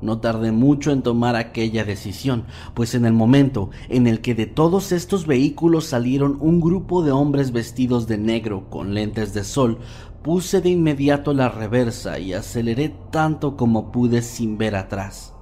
No 0.00 0.18
tardé 0.18 0.52
mucho 0.52 0.92
en 0.92 1.02
tomar 1.02 1.34
aquella 1.34 1.84
decisión, 1.84 2.44
pues 2.74 2.94
en 2.94 3.04
el 3.04 3.12
momento 3.12 3.70
en 3.88 4.06
el 4.06 4.20
que 4.20 4.34
de 4.34 4.46
todos 4.46 4.92
estos 4.92 5.26
vehículos 5.26 5.86
salieron 5.86 6.38
un 6.40 6.60
grupo 6.60 7.02
de 7.02 7.10
hombres 7.10 7.52
vestidos 7.52 8.06
de 8.06 8.18
negro 8.18 8.70
con 8.70 8.94
lentes 8.94 9.34
de 9.34 9.42
sol, 9.42 9.78
puse 10.22 10.60
de 10.60 10.70
inmediato 10.70 11.34
la 11.34 11.48
reversa 11.48 12.20
y 12.20 12.34
aceleré 12.34 12.94
tanto 13.10 13.56
como 13.56 13.90
pude 13.90 14.22
sin 14.22 14.58
ver 14.58 14.76
atrás. 14.76 15.34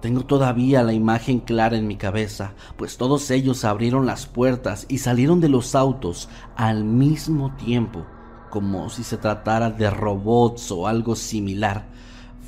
Tengo 0.00 0.24
todavía 0.24 0.82
la 0.82 0.94
imagen 0.94 1.40
clara 1.40 1.76
en 1.76 1.86
mi 1.86 1.96
cabeza, 1.96 2.54
pues 2.78 2.96
todos 2.96 3.30
ellos 3.30 3.64
abrieron 3.66 4.06
las 4.06 4.26
puertas 4.26 4.86
y 4.88 4.98
salieron 4.98 5.40
de 5.40 5.50
los 5.50 5.74
autos 5.74 6.30
al 6.56 6.84
mismo 6.84 7.54
tiempo, 7.56 8.06
como 8.48 8.88
si 8.88 9.04
se 9.04 9.18
tratara 9.18 9.70
de 9.70 9.90
robots 9.90 10.70
o 10.70 10.86
algo 10.86 11.16
similar. 11.16 11.86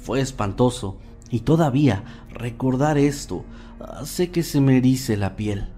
Fue 0.03 0.21
espantoso, 0.21 0.97
y 1.31 1.41
todavía 1.41 2.05
recordar 2.31 2.97
esto 2.97 3.45
hace 3.81 4.31
que 4.31 4.43
se 4.43 4.61
me 4.61 4.79
erice 4.79 5.19
la 5.19 5.37
piel. 5.37 5.69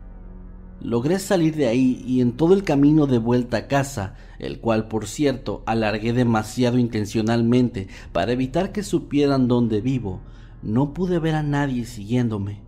Logré 0.81 1.19
salir 1.19 1.57
de 1.57 1.67
ahí 1.67 2.05
y 2.07 2.21
en 2.21 2.33
todo 2.37 2.55
el 2.55 2.63
camino 2.63 3.07
de 3.07 3.19
vuelta 3.19 3.57
a 3.57 3.67
casa, 3.69 4.15
el 4.39 4.61
cual 4.61 4.87
por 4.87 5.07
cierto 5.07 5.63
alargué 5.67 6.13
demasiado 6.13 6.79
intencionalmente 6.79 7.89
para 8.13 8.33
evitar 8.33 8.71
que 8.71 8.83
supieran 8.83 9.49
dónde 9.49 9.81
vivo, 9.81 10.21
no 10.65 10.95
pude 10.95 11.19
ver 11.19 11.35
a 11.35 11.43
nadie 11.43 11.85
siguiéndome. 11.85 12.63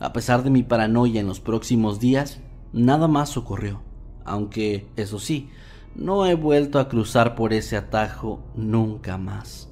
A 0.00 0.12
pesar 0.12 0.42
de 0.42 0.50
mi 0.50 0.62
paranoia 0.62 1.20
en 1.20 1.28
los 1.28 1.40
próximos 1.40 2.00
días, 2.00 2.40
nada 2.72 3.06
más 3.08 3.36
ocurrió. 3.36 3.82
Aunque, 4.24 4.88
eso 4.96 5.20
sí, 5.20 5.48
no 5.94 6.26
he 6.26 6.34
vuelto 6.34 6.80
a 6.80 6.88
cruzar 6.88 7.36
por 7.36 7.52
ese 7.52 7.76
atajo 7.76 8.42
nunca 8.56 9.16
más. 9.16 9.70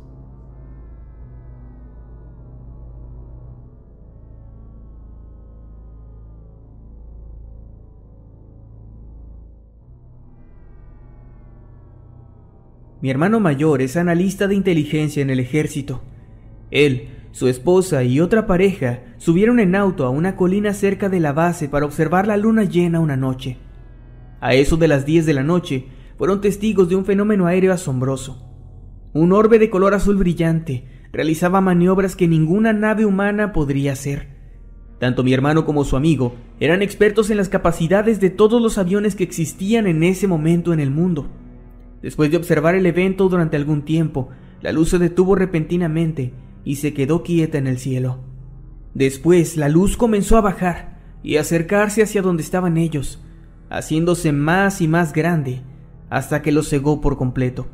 Mi 13.03 13.11
hermano 13.11 13.39
mayor 13.41 13.83
es 13.83 13.99
analista 13.99 14.47
de 14.47 14.55
inteligencia 14.55 15.21
en 15.21 15.29
el 15.29 15.41
ejército. 15.41 16.01
Él 16.71 17.24
su 17.35 17.49
esposa 17.49 18.05
y 18.05 18.21
otra 18.21 18.47
pareja 18.47 19.01
subieron 19.17 19.59
en 19.59 19.75
auto 19.75 20.07
a 20.07 20.09
una 20.11 20.37
colina 20.37 20.73
cerca 20.73 21.09
de 21.09 21.19
la 21.19 21.33
base 21.33 21.69
para 21.69 21.85
observar 21.85 22.29
la 22.29 22.37
luna 22.37 22.63
llena 22.63 23.01
una 23.01 23.17
noche. 23.17 23.57
A 24.41 24.55
eso 24.55 24.77
de 24.77 24.87
las 24.87 25.05
10 25.05 25.27
de 25.27 25.35
la 25.35 25.43
noche, 25.43 25.89
fueron 26.17 26.41
testigos 26.41 26.89
de 26.89 26.95
un 26.95 27.05
fenómeno 27.05 27.47
aéreo 27.47 27.73
asombroso. 27.73 28.41
Un 29.15 29.33
orbe 29.33 29.59
de 29.59 29.69
color 29.69 29.95
azul 29.95 30.15
brillante 30.15 30.87
realizaba 31.11 31.61
maniobras 31.61 32.15
que 32.15 32.29
ninguna 32.29 32.73
nave 32.73 33.05
humana 33.05 33.53
podría 33.53 33.95
hacer. 33.95 34.29
Tanto 35.01 35.25
mi 35.25 35.33
hermano 35.33 35.65
como 35.65 35.83
su 35.83 35.97
amigo 35.97 36.37
eran 36.61 36.83
expertos 36.83 37.31
en 37.31 37.37
las 37.37 37.49
capacidades 37.49 38.21
de 38.21 38.31
todos 38.31 38.63
los 38.63 38.79
aviones 38.79 39.17
que 39.17 39.25
existían 39.25 39.89
en 39.89 40.05
ese 40.05 40.29
momento 40.29 40.73
en 40.73 40.79
el 40.79 40.93
mundo. 40.93 41.27
Después 42.01 42.31
de 42.31 42.37
observar 42.37 42.77
el 42.77 42.87
evento 42.87 43.29
durante 43.29 43.57
algún 43.57 43.83
tiempo, 43.83 44.29
la 44.61 44.71
luz 44.71 44.91
se 44.91 45.01
detuvo 45.01 45.35
repentinamente 45.35 46.33
y 46.65 46.77
se 46.77 46.95
quedó 46.95 47.23
quieta 47.23 47.59
en 47.59 47.67
el 47.67 47.79
cielo. 47.79 48.19
Después 48.95 49.57
la 49.57 49.69
luz 49.69 49.97
comenzó 49.97 50.37
a 50.37 50.41
bajar 50.41 50.99
y 51.23 51.37
acercarse 51.37 52.03
hacia 52.03 52.23
donde 52.23 52.43
estaban 52.43 52.77
ellos, 52.77 53.21
haciéndose 53.71 54.33
más 54.33 54.81
y 54.81 54.89
más 54.89 55.13
grande 55.13 55.63
hasta 56.11 56.43
que 56.43 56.53
los 56.53 56.69
cegó 56.69 57.01
por 57.01 57.17
completo. 57.17 57.67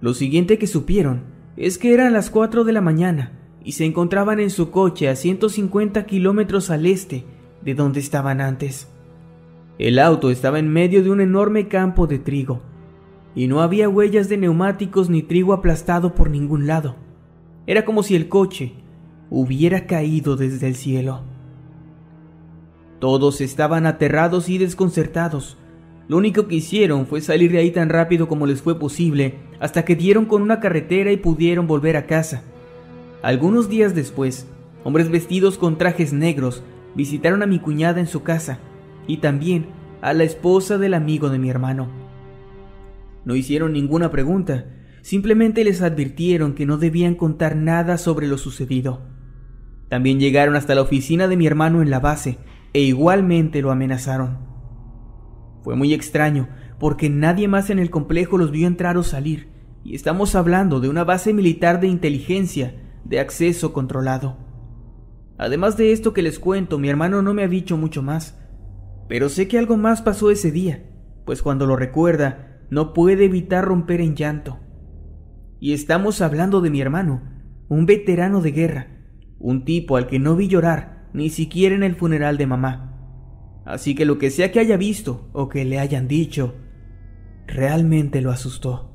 Lo 0.00 0.14
siguiente 0.14 0.58
que 0.58 0.66
supieron 0.66 1.24
es 1.56 1.78
que 1.78 1.92
eran 1.92 2.12
las 2.12 2.30
4 2.30 2.64
de 2.64 2.72
la 2.72 2.80
mañana 2.80 3.32
y 3.62 3.72
se 3.72 3.84
encontraban 3.84 4.40
en 4.40 4.50
su 4.50 4.70
coche 4.70 5.08
a 5.08 5.16
150 5.16 6.06
kilómetros 6.06 6.70
al 6.70 6.86
este 6.86 7.24
de 7.62 7.74
donde 7.74 8.00
estaban 8.00 8.40
antes. 8.40 8.88
El 9.78 9.98
auto 9.98 10.30
estaba 10.30 10.58
en 10.58 10.68
medio 10.68 11.02
de 11.02 11.10
un 11.10 11.20
enorme 11.20 11.68
campo 11.68 12.06
de 12.06 12.18
trigo 12.18 12.62
y 13.34 13.46
no 13.46 13.60
había 13.60 13.88
huellas 13.88 14.28
de 14.28 14.38
neumáticos 14.38 15.10
ni 15.10 15.22
trigo 15.22 15.52
aplastado 15.52 16.14
por 16.14 16.30
ningún 16.30 16.66
lado. 16.66 16.96
Era 17.66 17.84
como 17.84 18.02
si 18.02 18.14
el 18.14 18.28
coche 18.28 18.72
hubiera 19.30 19.86
caído 19.86 20.36
desde 20.36 20.66
el 20.66 20.74
cielo. 20.74 21.22
Todos 22.98 23.40
estaban 23.40 23.86
aterrados 23.86 24.48
y 24.48 24.58
desconcertados. 24.58 25.56
Lo 26.06 26.18
único 26.18 26.46
que 26.46 26.56
hicieron 26.56 27.06
fue 27.06 27.20
salir 27.20 27.52
de 27.52 27.58
ahí 27.58 27.70
tan 27.70 27.88
rápido 27.88 28.28
como 28.28 28.46
les 28.46 28.60
fue 28.60 28.78
posible, 28.78 29.38
hasta 29.60 29.84
que 29.84 29.96
dieron 29.96 30.26
con 30.26 30.42
una 30.42 30.60
carretera 30.60 31.10
y 31.12 31.16
pudieron 31.16 31.66
volver 31.66 31.96
a 31.96 32.06
casa. 32.06 32.42
Algunos 33.22 33.70
días 33.70 33.94
después, 33.94 34.46
hombres 34.84 35.10
vestidos 35.10 35.56
con 35.56 35.78
trajes 35.78 36.12
negros 36.12 36.62
visitaron 36.94 37.42
a 37.42 37.46
mi 37.46 37.58
cuñada 37.58 38.00
en 38.00 38.06
su 38.06 38.22
casa 38.22 38.58
y 39.06 39.18
también 39.18 39.66
a 40.02 40.12
la 40.12 40.24
esposa 40.24 40.76
del 40.76 40.92
amigo 40.92 41.30
de 41.30 41.38
mi 41.38 41.48
hermano. 41.48 41.88
No 43.24 43.34
hicieron 43.34 43.72
ninguna 43.72 44.10
pregunta, 44.10 44.66
simplemente 45.04 45.64
les 45.64 45.82
advirtieron 45.82 46.54
que 46.54 46.64
no 46.64 46.78
debían 46.78 47.14
contar 47.14 47.56
nada 47.56 47.98
sobre 47.98 48.26
lo 48.26 48.38
sucedido. 48.38 49.02
También 49.90 50.18
llegaron 50.18 50.56
hasta 50.56 50.74
la 50.74 50.80
oficina 50.80 51.28
de 51.28 51.36
mi 51.36 51.46
hermano 51.46 51.82
en 51.82 51.90
la 51.90 52.00
base 52.00 52.38
e 52.72 52.80
igualmente 52.80 53.60
lo 53.60 53.70
amenazaron. 53.70 54.38
Fue 55.62 55.76
muy 55.76 55.92
extraño 55.92 56.48
porque 56.80 57.10
nadie 57.10 57.48
más 57.48 57.68
en 57.68 57.78
el 57.78 57.90
complejo 57.90 58.38
los 58.38 58.50
vio 58.50 58.66
entrar 58.66 58.96
o 58.96 59.02
salir, 59.02 59.50
y 59.84 59.94
estamos 59.94 60.34
hablando 60.34 60.80
de 60.80 60.88
una 60.88 61.04
base 61.04 61.34
militar 61.34 61.80
de 61.80 61.88
inteligencia 61.88 62.74
de 63.04 63.20
acceso 63.20 63.74
controlado. 63.74 64.38
Además 65.36 65.76
de 65.76 65.92
esto 65.92 66.14
que 66.14 66.22
les 66.22 66.38
cuento, 66.38 66.78
mi 66.78 66.88
hermano 66.88 67.20
no 67.20 67.34
me 67.34 67.42
ha 67.42 67.48
dicho 67.48 67.76
mucho 67.76 68.02
más, 68.02 68.40
pero 69.06 69.28
sé 69.28 69.48
que 69.48 69.58
algo 69.58 69.76
más 69.76 70.00
pasó 70.00 70.30
ese 70.30 70.50
día, 70.50 70.82
pues 71.26 71.42
cuando 71.42 71.66
lo 71.66 71.76
recuerda, 71.76 72.62
no 72.70 72.94
puede 72.94 73.26
evitar 73.26 73.66
romper 73.66 74.00
en 74.00 74.16
llanto. 74.16 74.63
Y 75.64 75.72
estamos 75.72 76.20
hablando 76.20 76.60
de 76.60 76.68
mi 76.68 76.82
hermano, 76.82 77.22
un 77.68 77.86
veterano 77.86 78.42
de 78.42 78.52
guerra, 78.52 78.88
un 79.38 79.64
tipo 79.64 79.96
al 79.96 80.06
que 80.08 80.18
no 80.18 80.36
vi 80.36 80.46
llorar 80.46 81.08
ni 81.14 81.30
siquiera 81.30 81.74
en 81.74 81.82
el 81.82 81.94
funeral 81.94 82.36
de 82.36 82.46
mamá. 82.46 83.62
Así 83.64 83.94
que 83.94 84.04
lo 84.04 84.18
que 84.18 84.28
sea 84.28 84.52
que 84.52 84.60
haya 84.60 84.76
visto 84.76 85.30
o 85.32 85.48
que 85.48 85.64
le 85.64 85.78
hayan 85.78 86.06
dicho, 86.06 86.54
realmente 87.46 88.20
lo 88.20 88.30
asustó. 88.30 88.92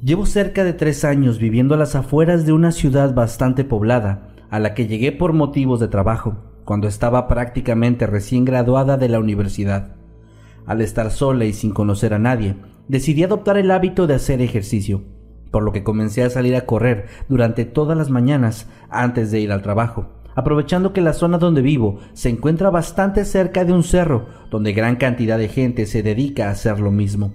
Llevo 0.00 0.24
cerca 0.24 0.62
de 0.62 0.72
tres 0.72 1.04
años 1.04 1.40
viviendo 1.40 1.74
a 1.74 1.78
las 1.78 1.96
afueras 1.96 2.46
de 2.46 2.52
una 2.52 2.70
ciudad 2.70 3.12
bastante 3.12 3.64
poblada, 3.64 4.36
a 4.50 4.60
la 4.60 4.72
que 4.74 4.86
llegué 4.86 5.10
por 5.10 5.32
motivos 5.32 5.80
de 5.80 5.88
trabajo, 5.88 6.45
cuando 6.66 6.88
estaba 6.88 7.28
prácticamente 7.28 8.06
recién 8.06 8.44
graduada 8.44 8.98
de 8.98 9.08
la 9.08 9.20
universidad. 9.20 9.94
Al 10.66 10.80
estar 10.80 11.12
sola 11.12 11.44
y 11.44 11.52
sin 11.52 11.70
conocer 11.70 12.12
a 12.12 12.18
nadie, 12.18 12.56
decidí 12.88 13.22
adoptar 13.22 13.56
el 13.56 13.70
hábito 13.70 14.08
de 14.08 14.14
hacer 14.14 14.42
ejercicio, 14.42 15.04
por 15.52 15.62
lo 15.62 15.72
que 15.72 15.84
comencé 15.84 16.24
a 16.24 16.28
salir 16.28 16.56
a 16.56 16.66
correr 16.66 17.06
durante 17.28 17.64
todas 17.64 17.96
las 17.96 18.10
mañanas 18.10 18.68
antes 18.90 19.30
de 19.30 19.38
ir 19.38 19.52
al 19.52 19.62
trabajo, 19.62 20.08
aprovechando 20.34 20.92
que 20.92 21.00
la 21.00 21.12
zona 21.12 21.38
donde 21.38 21.62
vivo 21.62 22.00
se 22.14 22.30
encuentra 22.30 22.68
bastante 22.68 23.24
cerca 23.24 23.64
de 23.64 23.72
un 23.72 23.84
cerro 23.84 24.26
donde 24.50 24.72
gran 24.72 24.96
cantidad 24.96 25.38
de 25.38 25.48
gente 25.48 25.86
se 25.86 26.02
dedica 26.02 26.48
a 26.48 26.50
hacer 26.50 26.80
lo 26.80 26.90
mismo. 26.90 27.32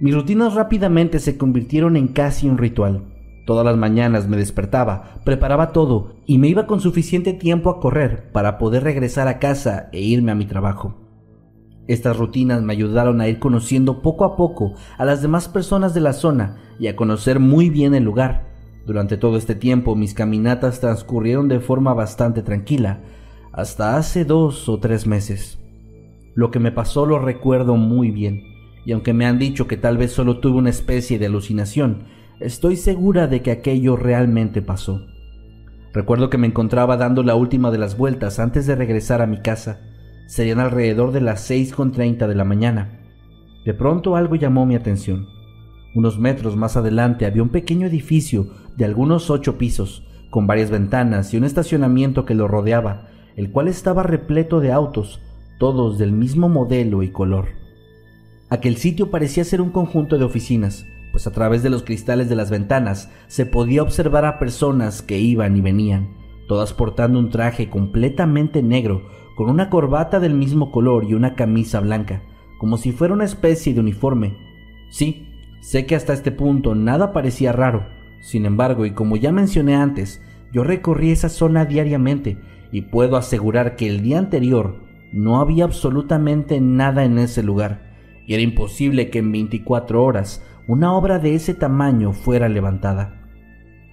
Mis 0.00 0.12
rutinas 0.12 0.54
rápidamente 0.54 1.20
se 1.20 1.38
convirtieron 1.38 1.96
en 1.96 2.08
casi 2.08 2.48
un 2.48 2.58
ritual. 2.58 3.09
Todas 3.50 3.64
las 3.64 3.76
mañanas 3.76 4.28
me 4.28 4.36
despertaba, 4.36 5.20
preparaba 5.24 5.72
todo 5.72 6.14
y 6.24 6.38
me 6.38 6.46
iba 6.46 6.68
con 6.68 6.80
suficiente 6.80 7.32
tiempo 7.32 7.68
a 7.68 7.80
correr 7.80 8.30
para 8.30 8.58
poder 8.58 8.84
regresar 8.84 9.26
a 9.26 9.40
casa 9.40 9.88
e 9.90 10.00
irme 10.00 10.30
a 10.30 10.36
mi 10.36 10.46
trabajo. 10.46 10.94
Estas 11.88 12.16
rutinas 12.16 12.62
me 12.62 12.72
ayudaron 12.74 13.20
a 13.20 13.26
ir 13.26 13.40
conociendo 13.40 14.02
poco 14.02 14.24
a 14.24 14.36
poco 14.36 14.74
a 14.96 15.04
las 15.04 15.20
demás 15.20 15.48
personas 15.48 15.94
de 15.94 16.00
la 16.00 16.12
zona 16.12 16.58
y 16.78 16.86
a 16.86 16.94
conocer 16.94 17.40
muy 17.40 17.70
bien 17.70 17.96
el 17.96 18.04
lugar. 18.04 18.46
Durante 18.86 19.16
todo 19.16 19.36
este 19.36 19.56
tiempo 19.56 19.96
mis 19.96 20.14
caminatas 20.14 20.78
transcurrieron 20.78 21.48
de 21.48 21.58
forma 21.58 21.92
bastante 21.92 22.42
tranquila, 22.42 23.00
hasta 23.50 23.96
hace 23.96 24.24
dos 24.24 24.68
o 24.68 24.78
tres 24.78 25.08
meses. 25.08 25.58
Lo 26.36 26.52
que 26.52 26.60
me 26.60 26.70
pasó 26.70 27.04
lo 27.04 27.18
recuerdo 27.18 27.74
muy 27.74 28.12
bien 28.12 28.44
y 28.84 28.92
aunque 28.92 29.12
me 29.12 29.26
han 29.26 29.40
dicho 29.40 29.66
que 29.66 29.76
tal 29.76 29.98
vez 29.98 30.12
solo 30.12 30.38
tuve 30.38 30.58
una 30.58 30.70
especie 30.70 31.18
de 31.18 31.26
alucinación, 31.26 32.04
estoy 32.40 32.76
segura 32.76 33.26
de 33.26 33.42
que 33.42 33.50
aquello 33.50 33.96
realmente 33.96 34.62
pasó. 34.62 35.06
Recuerdo 35.92 36.30
que 36.30 36.38
me 36.38 36.46
encontraba 36.46 36.96
dando 36.96 37.22
la 37.22 37.34
última 37.34 37.70
de 37.70 37.78
las 37.78 37.96
vueltas 37.96 38.38
antes 38.38 38.66
de 38.66 38.76
regresar 38.76 39.22
a 39.22 39.26
mi 39.26 39.40
casa. 39.40 39.80
Serían 40.26 40.60
alrededor 40.60 41.12
de 41.12 41.20
las 41.20 41.50
6.30 41.50 42.26
de 42.26 42.34
la 42.34 42.44
mañana. 42.44 43.00
De 43.64 43.74
pronto 43.74 44.16
algo 44.16 44.36
llamó 44.36 44.64
mi 44.66 44.74
atención. 44.74 45.26
Unos 45.94 46.18
metros 46.18 46.56
más 46.56 46.76
adelante 46.76 47.26
había 47.26 47.42
un 47.42 47.48
pequeño 47.48 47.86
edificio 47.88 48.46
de 48.76 48.84
algunos 48.84 49.28
ocho 49.30 49.58
pisos, 49.58 50.06
con 50.30 50.46
varias 50.46 50.70
ventanas 50.70 51.34
y 51.34 51.36
un 51.36 51.44
estacionamiento 51.44 52.24
que 52.24 52.36
lo 52.36 52.46
rodeaba, 52.46 53.08
el 53.36 53.50
cual 53.50 53.66
estaba 53.66 54.04
repleto 54.04 54.60
de 54.60 54.70
autos, 54.70 55.20
todos 55.58 55.98
del 55.98 56.12
mismo 56.12 56.48
modelo 56.48 57.02
y 57.02 57.10
color. 57.10 57.48
Aquel 58.48 58.76
sitio 58.76 59.10
parecía 59.10 59.44
ser 59.44 59.60
un 59.60 59.70
conjunto 59.70 60.16
de 60.16 60.24
oficinas, 60.24 60.86
pues 61.12 61.26
a 61.26 61.32
través 61.32 61.62
de 61.62 61.70
los 61.70 61.82
cristales 61.82 62.28
de 62.28 62.36
las 62.36 62.50
ventanas 62.50 63.10
se 63.26 63.46
podía 63.46 63.82
observar 63.82 64.24
a 64.24 64.38
personas 64.38 65.02
que 65.02 65.18
iban 65.18 65.56
y 65.56 65.60
venían, 65.60 66.16
todas 66.48 66.72
portando 66.72 67.18
un 67.18 67.30
traje 67.30 67.68
completamente 67.68 68.62
negro, 68.62 69.08
con 69.36 69.48
una 69.48 69.70
corbata 69.70 70.20
del 70.20 70.34
mismo 70.34 70.70
color 70.70 71.04
y 71.04 71.14
una 71.14 71.34
camisa 71.34 71.80
blanca, 71.80 72.22
como 72.58 72.76
si 72.76 72.92
fuera 72.92 73.14
una 73.14 73.24
especie 73.24 73.72
de 73.72 73.80
uniforme. 73.80 74.36
Sí, 74.90 75.28
sé 75.60 75.86
que 75.86 75.94
hasta 75.94 76.12
este 76.12 76.32
punto 76.32 76.74
nada 76.74 77.12
parecía 77.12 77.52
raro, 77.52 77.86
sin 78.20 78.44
embargo, 78.44 78.84
y 78.84 78.90
como 78.90 79.16
ya 79.16 79.32
mencioné 79.32 79.76
antes, 79.76 80.22
yo 80.52 80.64
recorrí 80.64 81.10
esa 81.10 81.28
zona 81.28 81.64
diariamente 81.64 82.38
y 82.72 82.82
puedo 82.82 83.16
asegurar 83.16 83.76
que 83.76 83.88
el 83.88 84.02
día 84.02 84.18
anterior 84.18 84.82
no 85.12 85.40
había 85.40 85.64
absolutamente 85.64 86.60
nada 86.60 87.04
en 87.04 87.18
ese 87.18 87.42
lugar 87.42 87.90
y 88.30 88.34
era 88.34 88.44
imposible 88.44 89.10
que 89.10 89.18
en 89.18 89.32
24 89.32 90.04
horas 90.04 90.40
una 90.70 90.94
obra 90.94 91.18
de 91.18 91.34
ese 91.34 91.52
tamaño 91.52 92.12
fuera 92.12 92.48
levantada. 92.48 93.26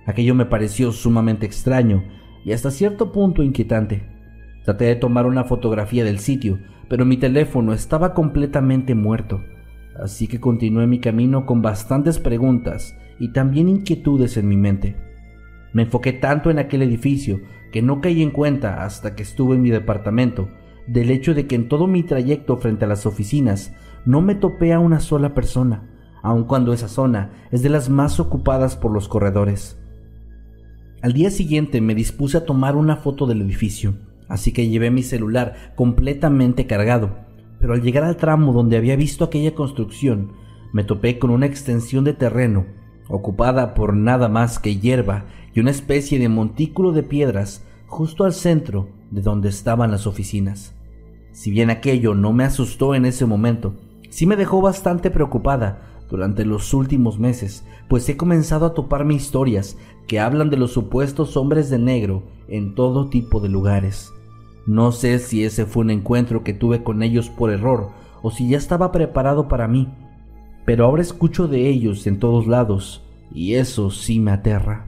Aquello 0.05 0.35
me 0.35 0.45
pareció 0.45 0.91
sumamente 0.91 1.47
extraño 1.47 2.03
y 2.45 2.51
hasta 2.51 2.69
cierto 2.69 3.11
punto 3.11 3.41
inquietante. 3.41 4.07
Traté 4.63 4.85
de 4.85 4.95
tomar 4.95 5.25
una 5.25 5.43
fotografía 5.43 6.03
del 6.03 6.19
sitio, 6.19 6.59
pero 6.87 7.03
mi 7.03 7.17
teléfono 7.17 7.73
estaba 7.73 8.13
completamente 8.13 8.93
muerto, 8.93 9.41
así 9.99 10.27
que 10.27 10.39
continué 10.39 10.85
mi 10.85 10.99
camino 10.99 11.47
con 11.47 11.63
bastantes 11.63 12.19
preguntas 12.19 12.95
y 13.17 13.29
también 13.29 13.69
inquietudes 13.69 14.37
en 14.37 14.47
mi 14.47 14.55
mente. 14.55 14.95
Me 15.73 15.81
enfoqué 15.81 16.13
tanto 16.13 16.51
en 16.51 16.59
aquel 16.59 16.83
edificio 16.83 17.41
que 17.71 17.81
no 17.81 18.01
caí 18.01 18.21
en 18.21 18.29
cuenta 18.29 18.83
hasta 18.83 19.15
que 19.15 19.23
estuve 19.23 19.55
en 19.55 19.63
mi 19.63 19.71
departamento 19.71 20.47
del 20.85 21.09
hecho 21.09 21.33
de 21.33 21.47
que 21.47 21.55
en 21.55 21.69
todo 21.69 21.87
mi 21.87 22.03
trayecto 22.03 22.55
frente 22.57 22.85
a 22.85 22.87
las 22.87 23.07
oficinas 23.07 23.73
no 24.05 24.21
me 24.21 24.35
topé 24.35 24.73
a 24.73 24.79
una 24.79 24.99
sola 24.99 25.33
persona, 25.33 25.96
aun 26.21 26.43
cuando 26.43 26.73
esa 26.73 26.87
zona 26.87 27.31
es 27.51 27.61
de 27.61 27.69
las 27.69 27.89
más 27.89 28.19
ocupadas 28.19 28.75
por 28.75 28.91
los 28.91 29.07
corredores. 29.07 29.77
Al 31.01 31.13
día 31.13 31.29
siguiente 31.29 31.79
me 31.81 31.95
dispuse 31.95 32.37
a 32.37 32.45
tomar 32.45 32.75
una 32.75 32.97
foto 32.97 33.27
del 33.27 33.41
edificio, 33.41 33.95
así 34.27 34.51
que 34.51 34.67
llevé 34.67 34.91
mi 34.91 35.03
celular 35.03 35.73
completamente 35.75 36.67
cargado, 36.67 37.17
pero 37.59 37.73
al 37.73 37.81
llegar 37.81 38.03
al 38.03 38.17
tramo 38.17 38.53
donde 38.53 38.77
había 38.77 38.95
visto 38.95 39.23
aquella 39.23 39.53
construcción, 39.53 40.31
me 40.73 40.83
topé 40.83 41.19
con 41.19 41.29
una 41.29 41.45
extensión 41.45 42.03
de 42.03 42.13
terreno 42.13 42.65
ocupada 43.09 43.73
por 43.73 43.95
nada 43.95 44.27
más 44.27 44.59
que 44.59 44.77
hierba 44.77 45.25
y 45.53 45.59
una 45.59 45.71
especie 45.71 46.19
de 46.19 46.29
montículo 46.29 46.91
de 46.91 47.03
piedras 47.03 47.65
justo 47.85 48.25
al 48.25 48.33
centro 48.33 48.89
de 49.11 49.21
donde 49.21 49.49
estaban 49.49 49.91
las 49.91 50.07
oficinas. 50.07 50.75
Si 51.31 51.51
bien 51.51 51.69
aquello 51.69 52.15
no 52.15 52.33
me 52.33 52.43
asustó 52.43 52.95
en 52.95 53.05
ese 53.05 53.25
momento, 53.25 53.75
sí 54.09 54.25
me 54.25 54.35
dejó 54.35 54.61
bastante 54.61 55.11
preocupada 55.11 55.96
durante 56.09 56.45
los 56.45 56.73
últimos 56.73 57.19
meses, 57.19 57.65
pues 57.87 58.07
he 58.09 58.17
comenzado 58.17 58.65
a 58.65 58.73
toparme 58.73 59.13
historias 59.13 59.77
que 60.07 60.19
hablan 60.19 60.49
de 60.49 60.57
los 60.57 60.71
supuestos 60.71 61.37
hombres 61.37 61.69
de 61.69 61.79
negro 61.79 62.23
en 62.47 62.75
todo 62.75 63.09
tipo 63.09 63.39
de 63.39 63.49
lugares. 63.49 64.13
No 64.65 64.91
sé 64.91 65.19
si 65.19 65.43
ese 65.43 65.65
fue 65.65 65.83
un 65.83 65.91
encuentro 65.91 66.43
que 66.43 66.53
tuve 66.53 66.83
con 66.83 67.03
ellos 67.03 67.29
por 67.29 67.51
error 67.51 67.89
o 68.21 68.31
si 68.31 68.49
ya 68.49 68.57
estaba 68.57 68.91
preparado 68.91 69.47
para 69.47 69.67
mí, 69.67 69.87
pero 70.65 70.85
ahora 70.85 71.01
escucho 71.01 71.47
de 71.47 71.69
ellos 71.69 72.07
en 72.07 72.19
todos 72.19 72.47
lados 72.47 73.01
y 73.33 73.55
eso 73.55 73.89
sí 73.89 74.19
me 74.19 74.31
aterra. 74.31 74.86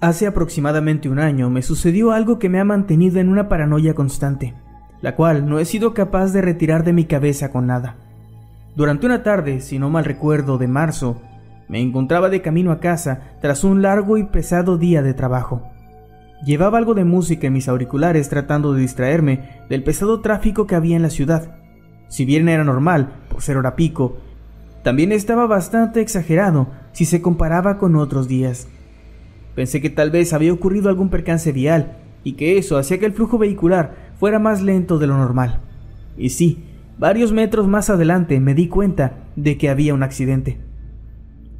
Hace 0.00 0.26
aproximadamente 0.26 1.10
un 1.10 1.18
año 1.18 1.50
me 1.50 1.60
sucedió 1.60 2.12
algo 2.12 2.38
que 2.38 2.48
me 2.48 2.58
ha 2.58 2.64
mantenido 2.64 3.20
en 3.20 3.28
una 3.28 3.50
paranoia 3.50 3.92
constante, 3.92 4.54
la 5.02 5.14
cual 5.14 5.46
no 5.46 5.58
he 5.58 5.66
sido 5.66 5.92
capaz 5.92 6.32
de 6.32 6.40
retirar 6.40 6.84
de 6.84 6.94
mi 6.94 7.04
cabeza 7.04 7.52
con 7.52 7.66
nada. 7.66 7.96
Durante 8.74 9.04
una 9.04 9.22
tarde, 9.22 9.60
si 9.60 9.78
no 9.78 9.90
mal 9.90 10.06
recuerdo, 10.06 10.56
de 10.56 10.68
marzo, 10.68 11.20
me 11.68 11.80
encontraba 11.80 12.30
de 12.30 12.40
camino 12.40 12.72
a 12.72 12.80
casa 12.80 13.34
tras 13.42 13.62
un 13.62 13.82
largo 13.82 14.16
y 14.16 14.24
pesado 14.24 14.78
día 14.78 15.02
de 15.02 15.12
trabajo. 15.12 15.62
Llevaba 16.46 16.78
algo 16.78 16.94
de 16.94 17.04
música 17.04 17.48
en 17.48 17.52
mis 17.52 17.68
auriculares 17.68 18.30
tratando 18.30 18.72
de 18.72 18.80
distraerme 18.80 19.50
del 19.68 19.84
pesado 19.84 20.20
tráfico 20.20 20.66
que 20.66 20.76
había 20.76 20.96
en 20.96 21.02
la 21.02 21.10
ciudad. 21.10 21.58
Si 22.08 22.24
bien 22.24 22.48
era 22.48 22.64
normal, 22.64 23.12
por 23.28 23.42
ser 23.42 23.58
hora 23.58 23.76
pico, 23.76 24.16
también 24.82 25.12
estaba 25.12 25.46
bastante 25.46 26.00
exagerado 26.00 26.68
si 26.92 27.04
se 27.04 27.20
comparaba 27.20 27.76
con 27.76 27.96
otros 27.96 28.28
días. 28.28 28.66
Pensé 29.60 29.82
que 29.82 29.90
tal 29.90 30.10
vez 30.10 30.32
había 30.32 30.54
ocurrido 30.54 30.88
algún 30.88 31.10
percance 31.10 31.52
vial 31.52 31.98
y 32.24 32.32
que 32.32 32.56
eso 32.56 32.78
hacía 32.78 32.98
que 32.98 33.04
el 33.04 33.12
flujo 33.12 33.36
vehicular 33.36 34.14
fuera 34.18 34.38
más 34.38 34.62
lento 34.62 34.98
de 34.98 35.06
lo 35.06 35.18
normal. 35.18 35.60
Y 36.16 36.30
sí, 36.30 36.64
varios 36.98 37.30
metros 37.30 37.68
más 37.68 37.90
adelante 37.90 38.40
me 38.40 38.54
di 38.54 38.68
cuenta 38.68 39.28
de 39.36 39.58
que 39.58 39.68
había 39.68 39.92
un 39.92 40.02
accidente. 40.02 40.62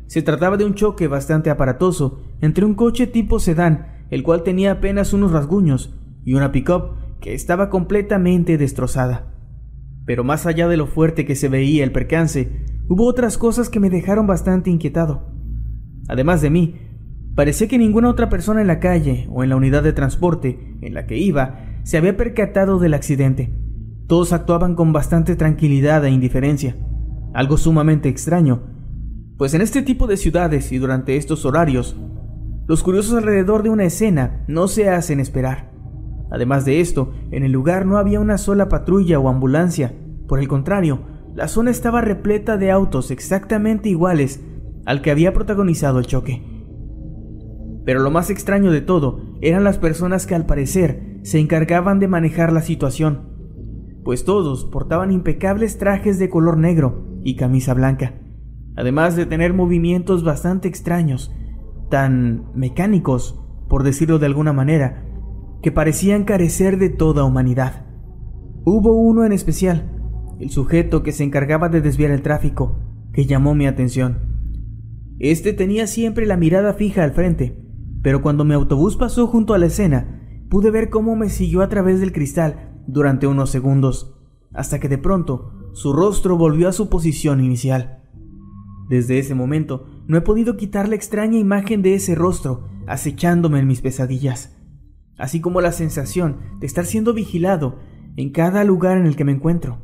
Se 0.07 0.23
trataba 0.23 0.57
de 0.57 0.65
un 0.65 0.73
choque 0.73 1.09
bastante 1.09 1.51
aparatoso 1.51 2.23
entre 2.41 2.65
un 2.65 2.73
coche 2.73 3.07
tipo 3.07 3.39
sedán, 3.39 4.07
el 4.09 4.23
cual 4.23 4.45
tenía 4.45 4.73
apenas 4.73 5.13
unos 5.13 5.33
rasguños, 5.33 5.95
y 6.25 6.33
una 6.33 6.53
pickup 6.53 7.21
que 7.21 7.35
estaba 7.35 7.69
completamente 7.69 8.57
destrozada. 8.57 9.35
Pero 10.07 10.25
más 10.25 10.47
allá 10.47 10.69
de 10.69 10.79
lo 10.79 10.87
fuerte 10.87 11.27
que 11.27 11.37
se 11.37 11.51
veía 11.51 11.85
el 11.85 11.93
percance, 11.93 12.65
hubo 12.89 13.05
otras 13.05 13.37
cosas 13.37 13.69
que 13.69 13.79
me 13.79 13.91
dejaron 13.91 14.27
bastante 14.27 14.71
inquietado. 14.71 15.29
Además 16.09 16.41
de 16.41 16.49
mí, 16.49 16.90
parecía 17.35 17.69
que 17.69 17.79
ninguna 17.79 18.09
otra 18.09 18.29
persona 18.29 18.61
en 18.61 18.67
la 18.67 18.81
calle 18.81 19.29
o 19.31 19.43
en 19.43 19.51
la 19.51 19.57
unidad 19.57 19.83
de 19.83 19.93
transporte 19.93 20.77
en 20.81 20.95
la 20.95 21.07
que 21.07 21.19
iba 21.19 21.81
se 21.83 21.97
había 21.97 22.17
percatado 22.17 22.79
del 22.79 22.95
accidente. 22.95 23.55
Todos 24.07 24.33
actuaban 24.33 24.75
con 24.75 24.93
bastante 24.93 25.37
tranquilidad 25.37 26.05
e 26.05 26.11
indiferencia, 26.11 26.77
algo 27.33 27.57
sumamente 27.57 28.09
extraño, 28.09 28.63
pues 29.41 29.55
en 29.55 29.63
este 29.63 29.83
tipo 29.83 30.07
de 30.07 30.17
ciudades 30.17 30.71
y 30.73 30.79
durante 30.79 31.17
estos 31.17 31.47
horarios, 31.47 31.97
los 32.67 32.83
curiosos 32.83 33.17
alrededor 33.17 33.63
de 33.63 33.71
una 33.71 33.85
escena 33.85 34.45
no 34.49 34.69
se 34.69 34.91
hacen 34.91 35.19
esperar. 35.19 35.73
Además 36.31 36.65
de 36.65 36.81
esto, 36.81 37.13
en 37.31 37.45
el 37.45 37.51
lugar 37.51 37.87
no 37.87 37.97
había 37.97 38.21
una 38.21 38.37
sola 38.37 38.69
patrulla 38.69 39.19
o 39.19 39.29
ambulancia, 39.29 39.95
por 40.29 40.41
el 40.41 40.47
contrario, 40.47 41.01
la 41.35 41.49
zona 41.49 41.71
estaba 41.71 42.01
repleta 42.01 42.57
de 42.57 42.71
autos 42.71 43.11
exactamente 43.11 43.89
iguales 43.89 44.41
al 44.85 45.03
que 45.03 45.11
había 45.11 45.33
protagonizado 45.33 45.99
el 45.99 46.07
choque. 46.07 46.50
Pero 47.91 48.03
lo 48.03 48.13
más 48.13 48.31
extraño 48.31 48.71
de 48.71 48.83
todo 48.83 49.19
eran 49.41 49.65
las 49.65 49.77
personas 49.77 50.25
que 50.25 50.37
al 50.37 50.47
parecer 50.47 51.19
se 51.25 51.41
encargaban 51.41 51.99
de 51.99 52.07
manejar 52.07 52.53
la 52.53 52.63
situación, 52.63 53.33
pues 54.05 54.25
todos 54.25 54.65
portaban 54.65 55.11
impecables 55.11 55.77
trajes 55.77 56.21
de 56.21 56.29
color 56.29 56.57
negro 56.57 57.19
y 57.25 57.35
camisa 57.35 57.75
blanca, 57.75 58.15
además 58.77 59.17
de 59.17 59.27
tener 59.27 59.55
movimientos 59.55 60.23
bastante 60.23 60.69
extraños, 60.69 61.35
tan 61.91 62.53
mecánicos, 62.55 63.43
por 63.69 63.83
decirlo 63.83 64.21
de 64.21 64.27
alguna 64.27 64.53
manera, 64.53 65.05
que 65.61 65.73
parecían 65.73 66.23
carecer 66.23 66.79
de 66.79 66.91
toda 66.91 67.25
humanidad. 67.25 67.87
Hubo 68.65 68.93
uno 68.93 69.25
en 69.25 69.33
especial, 69.33 69.91
el 70.39 70.51
sujeto 70.51 71.03
que 71.03 71.11
se 71.11 71.25
encargaba 71.25 71.69
de 71.69 71.81
desviar 71.81 72.13
el 72.13 72.23
tráfico, 72.23 72.79
que 73.13 73.27
llamó 73.27 73.57
mi 73.57 73.67
atención. 73.67 74.47
Este 75.19 75.53
tenía 75.53 75.89
siempre 75.89 76.25
la 76.25 76.37
mirada 76.37 76.73
fija 76.75 77.03
al 77.03 77.11
frente, 77.11 77.69
pero 78.03 78.23
cuando 78.23 78.45
mi 78.45 78.55
autobús 78.55 78.97
pasó 78.97 79.27
junto 79.27 79.55
a 79.55 79.59
la 79.59 79.67
escena, 79.67 80.47
pude 80.49 80.71
ver 80.71 80.91
cómo 80.91 81.17
me 81.17 81.29
siguió 81.29 81.63
a 81.63 81.69
través 81.69 82.01
del 82.01 82.13
cristal 82.13 82.81
durante 82.87 83.27
unos 83.27 83.51
segundos, 83.51 84.17
hasta 84.53 84.81
que 84.81 84.89
de 84.89 84.99
pronto 84.99 85.53
su 85.73 85.93
rostro 85.93 86.37
volvió 86.37 86.69
a 86.69 86.73
su 86.73 86.89
posición 86.89 87.43
inicial. 87.43 88.03
Desde 88.89 89.19
ese 89.19 89.35
momento 89.35 89.87
no 90.09 90.17
he 90.17 90.21
podido 90.23 90.57
quitar 90.57 90.89
la 90.89 90.97
extraña 90.97 91.39
imagen 91.39 91.83
de 91.83 91.95
ese 91.95 92.15
rostro 92.15 92.69
acechándome 92.89 93.61
en 93.61 93.69
mis 93.69 93.81
pesadillas, 93.81 94.57
así 95.17 95.41
como 95.41 95.61
la 95.61 95.71
sensación 95.71 96.39
de 96.59 96.67
estar 96.67 96.87
siendo 96.87 97.15
vigilado 97.15 97.79
en 98.17 98.31
cada 98.31 98.65
lugar 98.65 98.99
en 98.99 99.07
el 99.07 99.15
que 99.15 99.25
me 99.25 99.33
encuentro. 99.33 99.79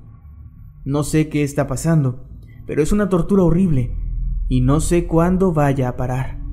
No 0.84 1.04
sé 1.04 1.28
qué 1.28 1.44
está 1.44 1.66
pasando, 1.68 2.28
pero 2.66 2.82
es 2.82 2.90
una 2.90 3.08
tortura 3.08 3.44
horrible 3.44 3.96
y 4.48 4.60
no 4.60 4.80
sé 4.80 5.06
cuándo 5.06 5.52
vaya 5.52 5.88
a 5.88 5.96
parar. 5.96 6.45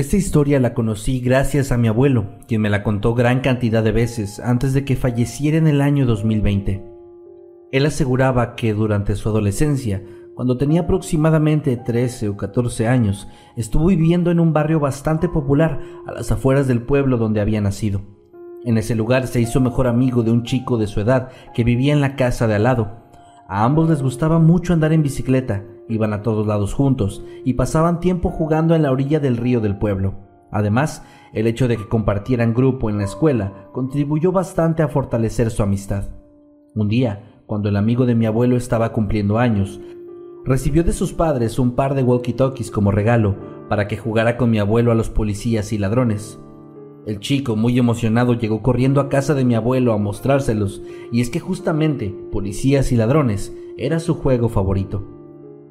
Esta 0.00 0.16
historia 0.16 0.58
la 0.60 0.72
conocí 0.72 1.20
gracias 1.20 1.72
a 1.72 1.76
mi 1.76 1.86
abuelo, 1.86 2.38
quien 2.48 2.62
me 2.62 2.70
la 2.70 2.82
contó 2.82 3.12
gran 3.12 3.40
cantidad 3.40 3.84
de 3.84 3.92
veces 3.92 4.40
antes 4.40 4.72
de 4.72 4.82
que 4.82 4.96
falleciera 4.96 5.58
en 5.58 5.66
el 5.66 5.82
año 5.82 6.06
2020. 6.06 6.82
Él 7.70 7.84
aseguraba 7.84 8.54
que 8.54 8.72
durante 8.72 9.14
su 9.14 9.28
adolescencia 9.28 10.02
cuando 10.34 10.56
tenía 10.56 10.80
aproximadamente 10.80 11.76
13 11.76 12.30
o 12.30 12.38
14 12.38 12.88
años, 12.88 13.28
estuvo 13.56 13.88
viviendo 13.88 14.30
en 14.30 14.40
un 14.40 14.54
barrio 14.54 14.80
bastante 14.80 15.28
popular 15.28 15.82
a 16.06 16.12
las 16.12 16.32
afueras 16.32 16.66
del 16.66 16.80
pueblo 16.80 17.18
donde 17.18 17.42
había 17.42 17.60
nacido. 17.60 18.00
En 18.64 18.78
ese 18.78 18.94
lugar 18.94 19.26
se 19.26 19.42
hizo 19.42 19.60
mejor 19.60 19.86
amigo 19.86 20.22
de 20.22 20.30
un 20.30 20.44
chico 20.44 20.78
de 20.78 20.86
su 20.86 21.00
edad 21.00 21.28
que 21.52 21.62
vivía 21.62 21.92
en 21.92 22.00
la 22.00 22.16
casa 22.16 22.46
de 22.46 22.54
al 22.54 22.62
lado. 22.62 23.04
A 23.48 23.64
ambos 23.64 23.90
les 23.90 24.00
gustaba 24.02 24.38
mucho 24.38 24.72
andar 24.72 24.94
en 24.94 25.02
bicicleta, 25.02 25.62
iban 25.90 26.12
a 26.12 26.22
todos 26.22 26.46
lados 26.46 26.72
juntos 26.72 27.22
y 27.44 27.54
pasaban 27.54 28.00
tiempo 28.00 28.30
jugando 28.30 28.74
en 28.74 28.82
la 28.82 28.92
orilla 28.92 29.20
del 29.20 29.36
río 29.36 29.60
del 29.60 29.76
pueblo. 29.76 30.14
Además, 30.50 31.04
el 31.32 31.46
hecho 31.46 31.68
de 31.68 31.76
que 31.76 31.88
compartieran 31.88 32.54
grupo 32.54 32.90
en 32.90 32.98
la 32.98 33.04
escuela 33.04 33.68
contribuyó 33.72 34.32
bastante 34.32 34.82
a 34.82 34.88
fortalecer 34.88 35.50
su 35.50 35.62
amistad. 35.62 36.04
Un 36.74 36.88
día, 36.88 37.42
cuando 37.46 37.68
el 37.68 37.76
amigo 37.76 38.06
de 38.06 38.14
mi 38.14 38.26
abuelo 38.26 38.56
estaba 38.56 38.92
cumpliendo 38.92 39.38
años, 39.38 39.80
Recibió 40.44 40.82
de 40.82 40.94
sus 40.94 41.12
padres 41.12 41.58
un 41.58 41.72
par 41.72 41.94
de 41.94 42.02
walkie-talkies 42.02 42.70
como 42.70 42.90
regalo 42.90 43.36
para 43.68 43.86
que 43.88 43.98
jugara 43.98 44.38
con 44.38 44.50
mi 44.50 44.58
abuelo 44.58 44.90
a 44.90 44.94
los 44.94 45.10
policías 45.10 45.72
y 45.72 45.78
ladrones. 45.78 46.40
El 47.06 47.20
chico, 47.20 47.56
muy 47.56 47.78
emocionado, 47.78 48.34
llegó 48.34 48.62
corriendo 48.62 49.00
a 49.00 49.08
casa 49.08 49.34
de 49.34 49.44
mi 49.44 49.54
abuelo 49.54 49.92
a 49.92 49.98
mostrárselos, 49.98 50.82
y 51.12 51.20
es 51.20 51.28
que 51.28 51.40
justamente 51.40 52.14
policías 52.32 52.90
y 52.90 52.96
ladrones 52.96 53.54
era 53.76 54.00
su 54.00 54.14
juego 54.14 54.48
favorito. 54.48 55.19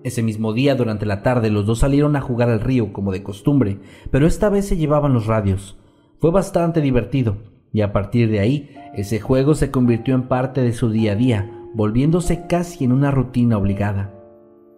Ese 0.03 0.23
mismo 0.23 0.53
día, 0.53 0.75
durante 0.75 1.05
la 1.05 1.23
tarde, 1.23 1.49
los 1.49 1.65
dos 1.65 1.79
salieron 1.79 2.15
a 2.15 2.21
jugar 2.21 2.49
al 2.49 2.61
río 2.61 2.93
como 2.93 3.11
de 3.11 3.21
costumbre, 3.21 3.79
pero 4.11 4.27
esta 4.27 4.49
vez 4.49 4.67
se 4.67 4.77
llevaban 4.77 5.13
los 5.13 5.25
radios. 5.25 5.77
Fue 6.19 6.31
bastante 6.31 6.79
divertido, 6.79 7.37
y 7.73 7.81
a 7.81 7.91
partir 7.91 8.29
de 8.29 8.39
ahí, 8.39 8.75
ese 8.93 9.19
juego 9.19 9.55
se 9.55 9.71
convirtió 9.71 10.15
en 10.15 10.27
parte 10.27 10.61
de 10.61 10.73
su 10.73 10.89
día 10.89 11.11
a 11.11 11.15
día, 11.15 11.51
volviéndose 11.73 12.47
casi 12.47 12.85
en 12.85 12.93
una 12.93 13.11
rutina 13.11 13.57
obligada. 13.57 14.13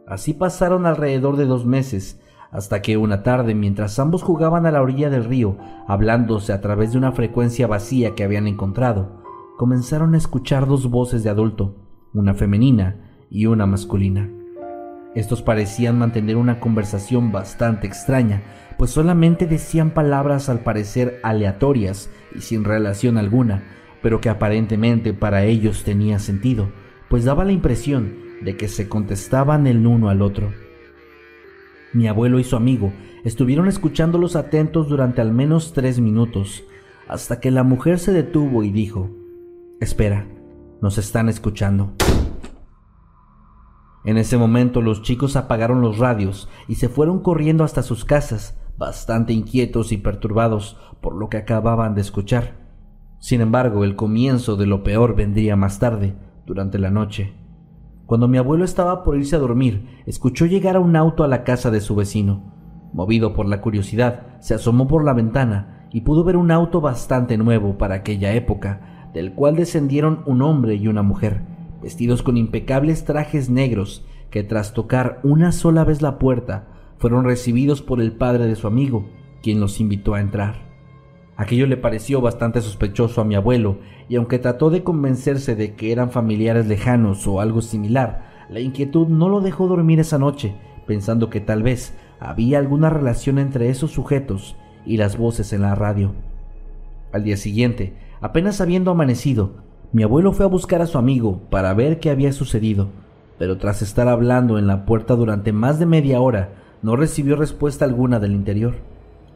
Así 0.07 0.33
pasaron 0.33 0.87
alrededor 0.87 1.37
de 1.37 1.45
dos 1.45 1.65
meses, 1.65 2.19
hasta 2.49 2.81
que 2.81 2.97
una 2.97 3.21
tarde, 3.21 3.53
mientras 3.53 3.99
ambos 3.99 4.23
jugaban 4.23 4.65
a 4.65 4.71
la 4.71 4.81
orilla 4.81 5.09
del 5.09 5.23
río, 5.23 5.57
hablándose 5.87 6.51
a 6.51 6.61
través 6.61 6.91
de 6.91 6.97
una 6.97 7.11
frecuencia 7.11 7.67
vacía 7.67 8.15
que 8.15 8.23
habían 8.23 8.47
encontrado, 8.47 9.21
comenzaron 9.57 10.15
a 10.15 10.17
escuchar 10.17 10.67
dos 10.67 10.89
voces 10.89 11.23
de 11.23 11.29
adulto, 11.29 11.75
una 12.13 12.33
femenina 12.33 13.27
y 13.29 13.45
una 13.45 13.67
masculina. 13.67 14.40
Estos 15.13 15.41
parecían 15.41 15.99
mantener 15.99 16.37
una 16.37 16.59
conversación 16.59 17.31
bastante 17.31 17.85
extraña, 17.85 18.43
pues 18.77 18.91
solamente 18.91 19.45
decían 19.45 19.91
palabras 19.91 20.47
al 20.47 20.59
parecer 20.59 21.19
aleatorias 21.23 22.09
y 22.33 22.41
sin 22.41 22.63
relación 22.63 23.17
alguna, 23.17 23.63
pero 24.01 24.21
que 24.21 24.29
aparentemente 24.29 25.13
para 25.13 25.43
ellos 25.43 25.83
tenía 25.83 26.17
sentido, 26.19 26.69
pues 27.09 27.25
daba 27.25 27.43
la 27.43 27.51
impresión 27.51 28.15
de 28.41 28.55
que 28.55 28.69
se 28.69 28.87
contestaban 28.87 29.67
el 29.67 29.85
uno 29.85 30.09
al 30.09 30.21
otro. 30.21 30.53
Mi 31.93 32.07
abuelo 32.07 32.39
y 32.39 32.45
su 32.45 32.55
amigo 32.55 32.93
estuvieron 33.25 33.67
escuchándolos 33.67 34.37
atentos 34.37 34.87
durante 34.87 35.19
al 35.19 35.33
menos 35.33 35.73
tres 35.73 35.99
minutos, 35.99 36.63
hasta 37.09 37.41
que 37.41 37.51
la 37.51 37.63
mujer 37.63 37.99
se 37.99 38.13
detuvo 38.13 38.63
y 38.63 38.71
dijo, 38.71 39.11
Espera, 39.81 40.25
nos 40.81 40.97
están 40.97 41.27
escuchando. 41.27 41.93
En 44.03 44.17
ese 44.17 44.37
momento 44.37 44.81
los 44.81 45.03
chicos 45.03 45.35
apagaron 45.35 45.81
los 45.81 45.99
radios 45.99 46.49
y 46.67 46.75
se 46.75 46.89
fueron 46.89 47.19
corriendo 47.19 47.63
hasta 47.63 47.83
sus 47.83 48.03
casas, 48.03 48.59
bastante 48.77 49.31
inquietos 49.33 49.91
y 49.91 49.97
perturbados 49.97 50.77
por 51.01 51.15
lo 51.15 51.29
que 51.29 51.37
acababan 51.37 51.93
de 51.93 52.01
escuchar. 52.01 52.55
Sin 53.19 53.41
embargo, 53.41 53.83
el 53.83 53.95
comienzo 53.95 54.55
de 54.55 54.65
lo 54.65 54.83
peor 54.83 55.15
vendría 55.15 55.55
más 55.55 55.77
tarde, 55.77 56.15
durante 56.47 56.79
la 56.79 56.89
noche. 56.89 57.33
Cuando 58.07 58.27
mi 58.27 58.39
abuelo 58.39 58.65
estaba 58.65 59.03
por 59.03 59.15
irse 59.15 59.35
a 59.35 59.39
dormir, 59.39 60.01
escuchó 60.07 60.47
llegar 60.47 60.75
a 60.75 60.79
un 60.79 60.95
auto 60.95 61.23
a 61.23 61.27
la 61.27 61.43
casa 61.43 61.69
de 61.69 61.81
su 61.81 61.95
vecino. 61.95 62.51
Movido 62.93 63.33
por 63.33 63.45
la 63.45 63.61
curiosidad, 63.61 64.39
se 64.39 64.55
asomó 64.55 64.87
por 64.87 65.05
la 65.05 65.13
ventana 65.13 65.87
y 65.91 66.01
pudo 66.01 66.23
ver 66.23 66.35
un 66.35 66.51
auto 66.51 66.81
bastante 66.81 67.37
nuevo 67.37 67.77
para 67.77 67.95
aquella 67.95 68.33
época, 68.33 69.09
del 69.13 69.33
cual 69.33 69.55
descendieron 69.55 70.23
un 70.25 70.41
hombre 70.41 70.75
y 70.75 70.87
una 70.87 71.03
mujer, 71.03 71.41
vestidos 71.81 72.23
con 72.23 72.37
impecables 72.37 73.05
trajes 73.05 73.49
negros 73.49 74.05
que 74.29 74.43
tras 74.43 74.73
tocar 74.73 75.19
una 75.23 75.51
sola 75.51 75.83
vez 75.83 76.01
la 76.01 76.17
puerta, 76.17 76.67
fueron 76.97 77.25
recibidos 77.25 77.81
por 77.81 78.01
el 78.01 78.13
padre 78.13 78.45
de 78.45 78.55
su 78.55 78.67
amigo, 78.67 79.05
quien 79.41 79.59
los 79.59 79.79
invitó 79.79 80.13
a 80.13 80.21
entrar. 80.21 80.71
Aquello 81.35 81.65
le 81.65 81.77
pareció 81.77 82.21
bastante 82.21 82.61
sospechoso 82.61 83.21
a 83.21 83.25
mi 83.25 83.35
abuelo, 83.35 83.79
y 84.07 84.15
aunque 84.15 84.39
trató 84.39 84.69
de 84.69 84.83
convencerse 84.83 85.55
de 85.55 85.75
que 85.75 85.91
eran 85.91 86.11
familiares 86.11 86.67
lejanos 86.67 87.25
o 87.27 87.41
algo 87.41 87.61
similar, 87.61 88.45
la 88.49 88.59
inquietud 88.59 89.07
no 89.07 89.29
lo 89.29 89.41
dejó 89.41 89.67
dormir 89.67 89.99
esa 89.99 90.19
noche, 90.19 90.55
pensando 90.85 91.29
que 91.29 91.41
tal 91.41 91.63
vez 91.63 91.93
había 92.19 92.59
alguna 92.59 92.89
relación 92.89 93.39
entre 93.39 93.69
esos 93.69 93.91
sujetos 93.91 94.55
y 94.85 94.97
las 94.97 95.17
voces 95.17 95.53
en 95.53 95.63
la 95.63 95.75
radio. 95.75 96.13
Al 97.11 97.23
día 97.23 97.37
siguiente, 97.37 97.95
apenas 98.21 98.61
habiendo 98.61 98.91
amanecido, 98.91 99.55
mi 99.93 100.03
abuelo 100.03 100.31
fue 100.31 100.45
a 100.45 100.49
buscar 100.49 100.81
a 100.81 100.87
su 100.87 100.97
amigo 100.97 101.41
para 101.49 101.73
ver 101.73 101.99
qué 101.99 102.09
había 102.09 102.31
sucedido, 102.31 102.89
pero 103.37 103.57
tras 103.57 103.81
estar 103.81 104.07
hablando 104.07 104.57
en 104.57 104.67
la 104.67 104.85
puerta 104.85 105.15
durante 105.15 105.51
más 105.51 105.79
de 105.79 105.85
media 105.85 106.21
hora, 106.21 106.53
no 106.81 106.95
recibió 106.95 107.35
respuesta 107.35 107.85
alguna 107.85 108.19
del 108.19 108.33
interior. 108.33 108.75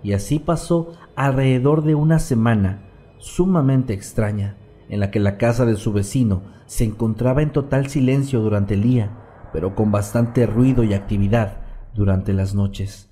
Y 0.02 0.14
así 0.14 0.40
pasó 0.40 0.94
alrededor 1.16 1.84
de 1.84 1.96
una 1.96 2.20
semana 2.20 2.84
sumamente 3.18 3.94
extraña, 3.94 4.56
en 4.88 5.00
la 5.00 5.12
que 5.12 5.20
la 5.20 5.38
casa 5.38 5.66
de 5.66 5.76
su 5.76 5.92
vecino 5.92 6.44
se 6.68 6.86
encontraba 6.86 7.42
en 7.42 7.52
total 7.52 7.88
silencio 7.88 8.40
durante 8.40 8.76
el 8.76 8.84
día, 8.84 9.12
pero 9.52 9.76
con 9.76 9.92
bastante 9.92 10.46
ruido 10.46 10.84
y 10.84 10.94
actividad 10.94 11.58
durante 11.94 12.34
las 12.34 12.56
noches. 12.56 13.10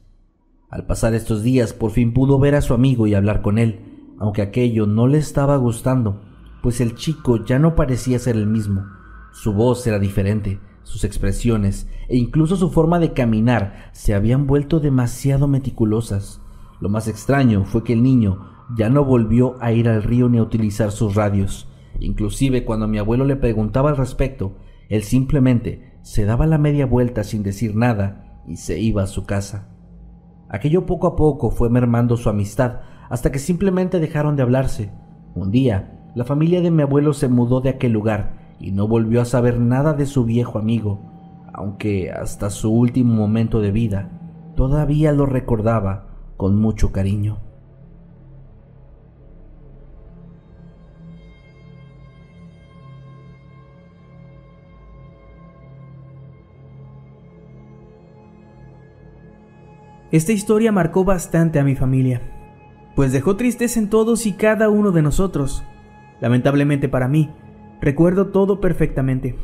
Al 0.70 0.86
pasar 0.86 1.14
estos 1.14 1.44
días 1.44 1.74
por 1.74 1.91
fin 1.91 2.14
pudo 2.14 2.39
ver 2.39 2.56
a 2.56 2.62
su 2.62 2.74
amigo 2.74 3.06
y 3.06 3.16
hablar 3.16 3.41
con 3.41 3.58
él, 3.58 4.14
aunque 4.18 4.41
aquello 4.41 4.86
no 4.86 5.08
le 5.08 5.18
estaba 5.18 5.58
gustando, 5.58 6.22
pues 6.64 6.80
el 6.80 6.95
chico 6.95 7.43
ya 7.43 7.59
no 7.59 7.76
parecía 7.76 8.18
ser 8.20 8.38
el 8.38 8.47
mismo. 8.47 8.86
Su 9.34 9.51
voz 9.51 9.86
era 9.86 9.99
diferente, 9.99 10.61
sus 10.84 11.03
expresiones 11.03 11.89
e 12.07 12.16
incluso 12.16 12.55
su 12.55 12.72
forma 12.72 12.99
de 12.99 13.11
caminar 13.11 13.89
se 13.91 14.14
habían 14.14 14.47
vuelto 14.47 14.80
demasiado 14.80 15.49
meticulosas. 15.49 16.41
Lo 16.80 16.88
más 16.88 17.09
extraño 17.09 17.66
fue 17.66 17.84
que 17.84 17.91
el 17.91 18.01
niño 18.01 18.47
ya 18.78 18.89
no 18.89 19.03
volvió 19.03 19.57
a 19.61 19.74
ir 19.74 19.89
al 19.89 20.03
río 20.03 20.30
ni 20.30 20.38
a 20.38 20.41
utilizar 20.41 20.91
sus 20.91 21.16
radios. 21.16 21.68
Inclusive 21.99 22.64
cuando 22.64 22.88
mi 22.88 22.97
abuelo 22.97 23.26
le 23.26 23.36
preguntaba 23.36 23.89
al 23.89 23.97
respecto, 23.97 24.55
él 24.88 25.03
simplemente 25.03 25.99
se 26.01 26.24
daba 26.24 26.47
la 26.47 26.57
media 26.57 26.86
vuelta 26.86 27.26
sin 27.26 27.43
decir 27.43 27.76
nada 27.76 28.41
y 28.47 28.55
se 28.55 28.80
iba 28.80 29.03
a 29.03 29.07
su 29.07 29.26
casa. 29.26 29.68
Aquello 30.47 30.86
poco 30.86 31.07
a 31.07 31.18
poco 31.18 31.51
fue 31.51 31.70
mermando 31.70 32.16
su 32.16 32.30
amistad 32.30 32.80
hasta 33.09 33.34
que 33.34 33.39
simplemente 33.39 33.99
dejaron 33.99 34.38
de 34.38 34.43
hablarse. 34.43 34.93
Un 35.36 35.51
día, 35.51 35.99
la 36.16 36.26
familia 36.26 36.61
de 36.61 36.70
mi 36.70 36.84
abuelo 36.84 37.14
se 37.14 37.28
mudó 37.28 37.61
de 37.61 37.70
aquel 37.70 37.91
lugar 37.91 38.55
y 38.59 38.72
no 38.72 38.88
volvió 38.88 39.22
a 39.22 39.26
saber 39.26 39.59
nada 39.59 39.93
de 39.93 40.05
su 40.05 40.26
viejo 40.26 40.59
amigo, 40.59 40.99
aunque 41.53 42.11
hasta 42.11 42.49
su 42.49 42.72
último 42.72 43.14
momento 43.14 43.61
de 43.61 43.72
vida 43.72 44.11
todavía 44.55 45.11
lo 45.11 45.26
recordaba 45.26 46.07
con 46.38 46.59
mucho 46.59 46.91
cariño. 46.91 47.39
Esta 60.11 60.32
historia 60.32 60.72
marcó 60.72 61.03
bastante 61.03 61.57
a 61.57 61.64
mi 61.64 61.76
familia, 61.76 62.22
pues 62.95 63.11
dejó 63.11 63.36
tristeza 63.36 63.80
en 63.80 63.89
todos 63.89 64.28
y 64.28 64.34
cada 64.34 64.70
uno 64.70 64.91
de 64.91 65.01
nosotros. 65.01 65.64
Lamentablemente 66.24 66.88
para 66.88 67.09
mí, 67.09 67.30
recuerdo 67.82 68.28
todo 68.28 68.61
perfectamente. 68.61 69.36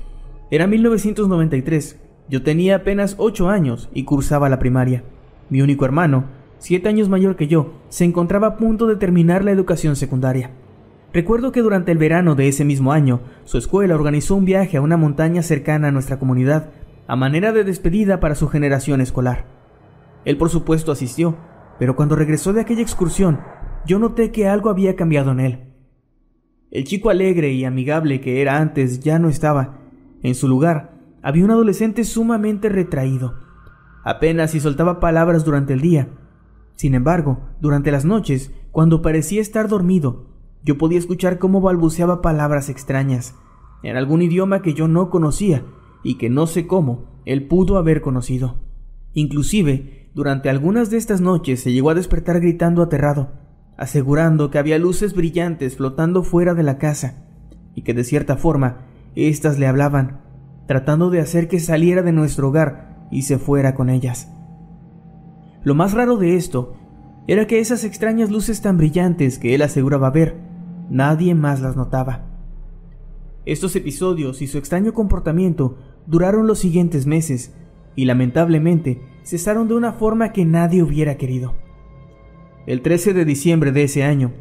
Era 0.50 0.66
1993, 0.66 2.00
yo 2.30 2.42
tenía 2.42 2.78
apenas 2.78 3.16
8 3.18 3.50
años 3.50 3.90
y 3.94 4.06
cursaba 4.06 4.48
la 4.48 4.60
primaria. 4.60 5.04
Mi 5.50 5.62
único 5.62 5.84
hermano, 5.84 6.28
7 6.60 6.88
años 6.88 7.10
mayor 7.10 7.36
que 7.36 7.48
yo, 7.48 7.74
se 7.90 8.06
encontraba 8.06 8.48
a 8.48 8.56
punto 8.56 8.88
de 8.88 8.96
terminar 8.96 9.44
la 9.44 9.52
educación 9.52 9.98
secundaria. 9.98 10.52
Recuerdo 11.12 11.52
que 11.52 11.62
durante 11.62 11.92
el 11.92 11.98
verano 11.98 12.36
de 12.36 12.48
ese 12.48 12.64
mismo 12.64 12.94
año, 12.94 13.20
su 13.44 13.58
escuela 13.58 13.94
organizó 13.94 14.36
un 14.36 14.46
viaje 14.46 14.78
a 14.78 14.82
una 14.82 14.96
montaña 14.96 15.44
cercana 15.44 15.90
a 15.90 15.92
nuestra 15.92 16.18
comunidad, 16.18 16.70
a 17.08 17.18
manera 17.18 17.52
de 17.52 17.66
despedida 17.66 18.22
para 18.22 18.36
su 18.36 18.48
generación 18.48 19.02
escolar. 19.02 19.48
Él 20.24 20.38
por 20.38 20.50
supuesto 20.50 20.94
asistió, 20.94 21.36
pero 21.78 21.98
cuando 21.98 22.16
regresó 22.16 22.54
de 22.54 22.62
aquella 22.62 22.84
excursión, 22.84 23.42
yo 23.86 24.00
noté 24.00 24.32
que 24.32 24.48
algo 24.48 24.70
había 24.70 24.96
cambiado 24.96 25.34
en 25.34 25.42
él. 25.42 25.69
El 26.72 26.84
chico 26.84 27.10
alegre 27.10 27.52
y 27.54 27.66
amigable 27.66 28.22
que 28.22 28.42
era 28.42 28.58
antes 28.58 29.00
ya 29.00 29.18
no 29.18 29.30
estaba. 29.30 29.80
En 30.22 30.36
su 30.36 30.48
lugar 30.48 30.94
había 31.22 31.44
un 31.44 31.52
adolescente 31.52 32.04
sumamente 32.04 32.70
retraído. 32.70 33.36
Apenas 34.04 34.52
si 34.52 34.60
soltaba 34.60 35.00
palabras 35.00 35.44
durante 35.46 35.74
el 35.74 35.82
día. 35.82 36.10
Sin 36.76 36.94
embargo, 36.94 37.40
durante 37.60 37.92
las 37.92 38.06
noches, 38.06 38.54
cuando 38.72 39.02
parecía 39.02 39.42
estar 39.42 39.68
dormido, 39.68 40.28
yo 40.64 40.78
podía 40.78 41.00
escuchar 41.00 41.40
cómo 41.40 41.60
balbuceaba 41.62 42.22
palabras 42.22 42.70
extrañas, 42.70 43.36
en 43.84 43.98
algún 43.98 44.22
idioma 44.22 44.62
que 44.62 44.74
yo 44.74 44.88
no 44.88 45.10
conocía 45.10 45.64
y 46.04 46.16
que 46.16 46.30
no 46.30 46.48
sé 46.48 46.68
cómo 46.68 47.06
él 47.26 47.48
pudo 47.48 47.78
haber 47.78 48.02
conocido. 48.02 48.58
Inclusive 49.14 50.10
durante 50.14 50.50
algunas 50.50 50.90
de 50.90 50.98
estas 50.98 51.22
noches 51.22 51.62
se 51.62 51.72
llegó 51.72 51.90
a 51.90 51.96
despertar 51.96 52.40
gritando 52.40 52.82
aterrado, 52.82 53.32
asegurando 53.80 54.52
que 54.52 54.60
había 54.60 54.78
luces 54.78 55.16
brillantes 55.16 55.78
flotando 55.78 56.22
fuera 56.22 56.54
de 56.54 56.64
la 56.64 56.78
casa 56.78 57.24
y 57.74 57.84
que 57.84 57.94
de 57.94 58.04
cierta 58.04 58.36
forma 58.36 58.80
éstas 59.16 59.58
le 59.58 59.68
hablaban, 59.68 60.20
tratando 60.68 61.10
de 61.10 61.22
hacer 61.22 61.48
que 61.48 61.62
saliera 61.62 62.02
de 62.02 62.12
nuestro 62.12 62.50
hogar 62.50 63.08
y 63.10 63.22
se 63.22 63.38
fuera 63.38 63.76
con 63.76 63.90
ellas. 63.90 64.30
Lo 65.64 65.76
más 65.76 65.94
raro 65.94 66.18
de 66.18 66.36
esto 66.36 66.74
era 67.26 67.48
que 67.48 67.62
esas 67.62 67.86
extrañas 67.86 68.30
luces 68.30 68.62
tan 68.62 68.76
brillantes 68.76 69.40
que 69.40 69.56
él 69.56 69.62
aseguraba 69.62 70.10
ver, 70.10 70.36
nadie 70.90 71.34
más 71.34 71.62
las 71.62 71.78
notaba. 71.78 72.26
Estos 73.46 73.78
episodios 73.78 74.42
y 74.42 74.48
su 74.48 74.58
extraño 74.58 74.94
comportamiento 74.94 75.78
duraron 76.06 76.48
los 76.48 76.60
siguientes 76.60 77.08
meses 77.08 77.56
y 77.96 78.04
lamentablemente 78.04 79.02
cesaron 79.24 79.70
de 79.70 79.76
una 79.76 79.94
forma 79.94 80.34
que 80.34 80.44
nadie 80.44 80.84
hubiera 80.84 81.16
querido. 81.16 81.69
El 82.66 82.82
13 82.82 83.14
de 83.14 83.26
diciembre 83.26 83.72
de 83.72 83.84
ese 83.84 84.04
año, 84.04 84.32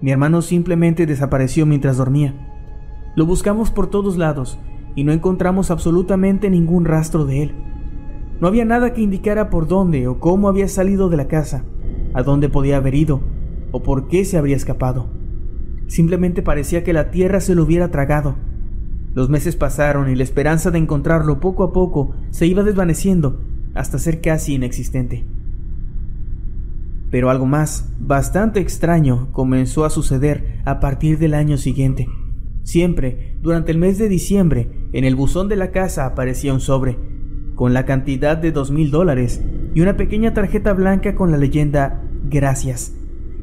mi 0.00 0.10
hermano 0.10 0.42
simplemente 0.42 1.06
desapareció 1.06 1.66
mientras 1.66 1.96
dormía. 1.96 2.34
Lo 3.16 3.26
buscamos 3.26 3.70
por 3.70 3.88
todos 3.88 4.16
lados 4.16 4.58
y 4.94 5.04
no 5.04 5.12
encontramos 5.12 5.70
absolutamente 5.70 6.50
ningún 6.50 6.84
rastro 6.84 7.24
de 7.24 7.44
él. 7.44 7.54
No 8.40 8.48
había 8.48 8.64
nada 8.64 8.92
que 8.92 9.02
indicara 9.02 9.50
por 9.50 9.68
dónde 9.68 10.08
o 10.08 10.18
cómo 10.18 10.48
había 10.48 10.68
salido 10.68 11.08
de 11.08 11.16
la 11.16 11.28
casa, 11.28 11.64
a 12.14 12.22
dónde 12.22 12.48
podía 12.48 12.78
haber 12.78 12.94
ido 12.94 13.20
o 13.72 13.82
por 13.82 14.08
qué 14.08 14.24
se 14.24 14.36
habría 14.36 14.56
escapado. 14.56 15.08
Simplemente 15.86 16.42
parecía 16.42 16.82
que 16.82 16.92
la 16.92 17.10
tierra 17.10 17.40
se 17.40 17.54
lo 17.54 17.62
hubiera 17.62 17.90
tragado. 17.90 18.36
Los 19.14 19.28
meses 19.28 19.56
pasaron 19.56 20.08
y 20.10 20.16
la 20.16 20.22
esperanza 20.22 20.70
de 20.70 20.78
encontrarlo 20.78 21.40
poco 21.40 21.64
a 21.64 21.72
poco 21.72 22.14
se 22.30 22.46
iba 22.46 22.62
desvaneciendo 22.62 23.40
hasta 23.74 23.98
ser 23.98 24.20
casi 24.20 24.54
inexistente. 24.54 25.24
Pero 27.10 27.30
algo 27.30 27.46
más, 27.46 27.92
bastante 27.98 28.60
extraño, 28.60 29.32
comenzó 29.32 29.84
a 29.84 29.90
suceder 29.90 30.60
a 30.64 30.80
partir 30.80 31.18
del 31.18 31.34
año 31.34 31.56
siguiente. 31.56 32.08
Siempre, 32.62 33.36
durante 33.42 33.72
el 33.72 33.78
mes 33.78 33.98
de 33.98 34.08
diciembre, 34.08 34.70
en 34.92 35.04
el 35.04 35.16
buzón 35.16 35.48
de 35.48 35.56
la 35.56 35.70
casa 35.72 36.06
aparecía 36.06 36.54
un 36.54 36.60
sobre, 36.60 36.98
con 37.54 37.74
la 37.74 37.84
cantidad 37.84 38.36
de 38.36 38.52
dos 38.52 38.70
mil 38.70 38.90
dólares 38.90 39.42
y 39.74 39.80
una 39.80 39.96
pequeña 39.96 40.34
tarjeta 40.34 40.72
blanca 40.72 41.14
con 41.14 41.30
la 41.30 41.36
leyenda 41.36 42.02
Gracias, 42.24 42.94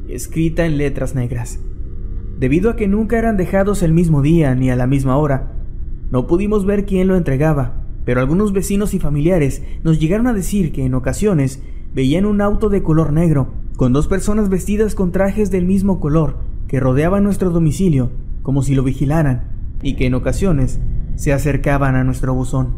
escrita 0.08 0.64
en 0.64 0.78
letras 0.78 1.14
negras. 1.14 1.60
Debido 2.38 2.70
a 2.70 2.76
que 2.76 2.88
nunca 2.88 3.18
eran 3.18 3.36
dejados 3.36 3.82
el 3.82 3.92
mismo 3.92 4.22
día 4.22 4.54
ni 4.54 4.70
a 4.70 4.76
la 4.76 4.86
misma 4.86 5.16
hora, 5.16 5.52
no 6.10 6.26
pudimos 6.26 6.64
ver 6.64 6.86
quién 6.86 7.06
lo 7.06 7.16
entregaba, 7.16 7.82
pero 8.04 8.20
algunos 8.20 8.52
vecinos 8.52 8.94
y 8.94 8.98
familiares 8.98 9.62
nos 9.82 10.00
llegaron 10.00 10.26
a 10.26 10.32
decir 10.32 10.72
que 10.72 10.86
en 10.86 10.94
ocasiones 10.94 11.62
veían 11.94 12.26
un 12.26 12.40
auto 12.40 12.68
de 12.68 12.82
color 12.82 13.12
negro, 13.12 13.48
con 13.76 13.92
dos 13.92 14.08
personas 14.08 14.48
vestidas 14.48 14.94
con 14.94 15.12
trajes 15.12 15.50
del 15.50 15.64
mismo 15.64 16.00
color, 16.00 16.36
que 16.66 16.80
rodeaban 16.80 17.24
nuestro 17.24 17.50
domicilio 17.50 18.10
como 18.48 18.62
si 18.62 18.74
lo 18.74 18.82
vigilaran, 18.82 19.42
y 19.82 19.94
que 19.94 20.06
en 20.06 20.14
ocasiones 20.14 20.80
se 21.16 21.34
acercaban 21.34 21.96
a 21.96 22.04
nuestro 22.04 22.32
buzón. 22.32 22.68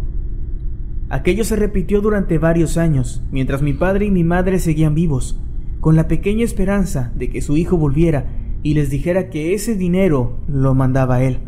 Aquello 1.08 1.44
se 1.44 1.54
repitió 1.54 2.00
durante 2.00 2.38
varios 2.38 2.76
años, 2.76 3.22
mientras 3.30 3.62
mi 3.62 3.72
padre 3.72 4.06
y 4.06 4.10
mi 4.10 4.24
madre 4.24 4.58
seguían 4.58 4.96
vivos, 4.96 5.38
con 5.78 5.94
la 5.94 6.08
pequeña 6.08 6.44
esperanza 6.44 7.12
de 7.14 7.30
que 7.30 7.40
su 7.40 7.56
hijo 7.56 7.76
volviera 7.76 8.26
y 8.64 8.74
les 8.74 8.90
dijera 8.90 9.30
que 9.30 9.54
ese 9.54 9.76
dinero 9.76 10.38
lo 10.48 10.74
mandaba 10.74 11.22
él. 11.22 11.38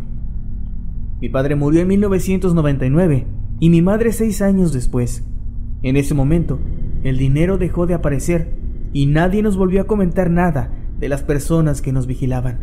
Mi 1.21 1.29
padre 1.29 1.57
murió 1.57 1.81
en 1.81 1.89
1999 1.89 3.27
y 3.59 3.71
mi 3.71 3.83
madre 3.83 4.13
seis 4.13 4.41
años 4.41 4.73
después. 4.73 5.25
En 5.83 5.97
ese 5.97 6.15
momento, 6.15 6.61
el 7.03 7.19
dinero 7.19 7.59
dejó 7.59 7.87
de 7.87 7.95
aparecer 7.95 8.55
y 8.93 9.07
nadie 9.07 9.43
nos 9.43 9.57
volvió 9.57 9.83
a 9.83 9.87
comentar 9.87 10.31
nada 10.31 10.73
de 10.99 11.09
las 11.09 11.23
personas 11.23 11.83
que 11.83 11.93
nos 11.93 12.07
vigilaban. 12.07 12.61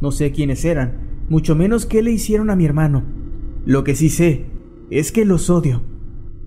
No 0.00 0.12
sé 0.12 0.32
quiénes 0.32 0.64
eran, 0.64 1.24
mucho 1.28 1.54
menos 1.54 1.86
qué 1.86 2.02
le 2.02 2.10
hicieron 2.10 2.50
a 2.50 2.56
mi 2.56 2.64
hermano. 2.64 3.04
Lo 3.64 3.84
que 3.84 3.94
sí 3.94 4.08
sé 4.08 4.46
es 4.90 5.12
que 5.12 5.24
los 5.24 5.50
odio 5.50 5.82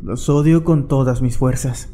Los 0.02 0.30
odio 0.30 0.64
con 0.64 0.88
todas 0.88 1.22
mis 1.22 1.38
fuerzas. 1.38 1.94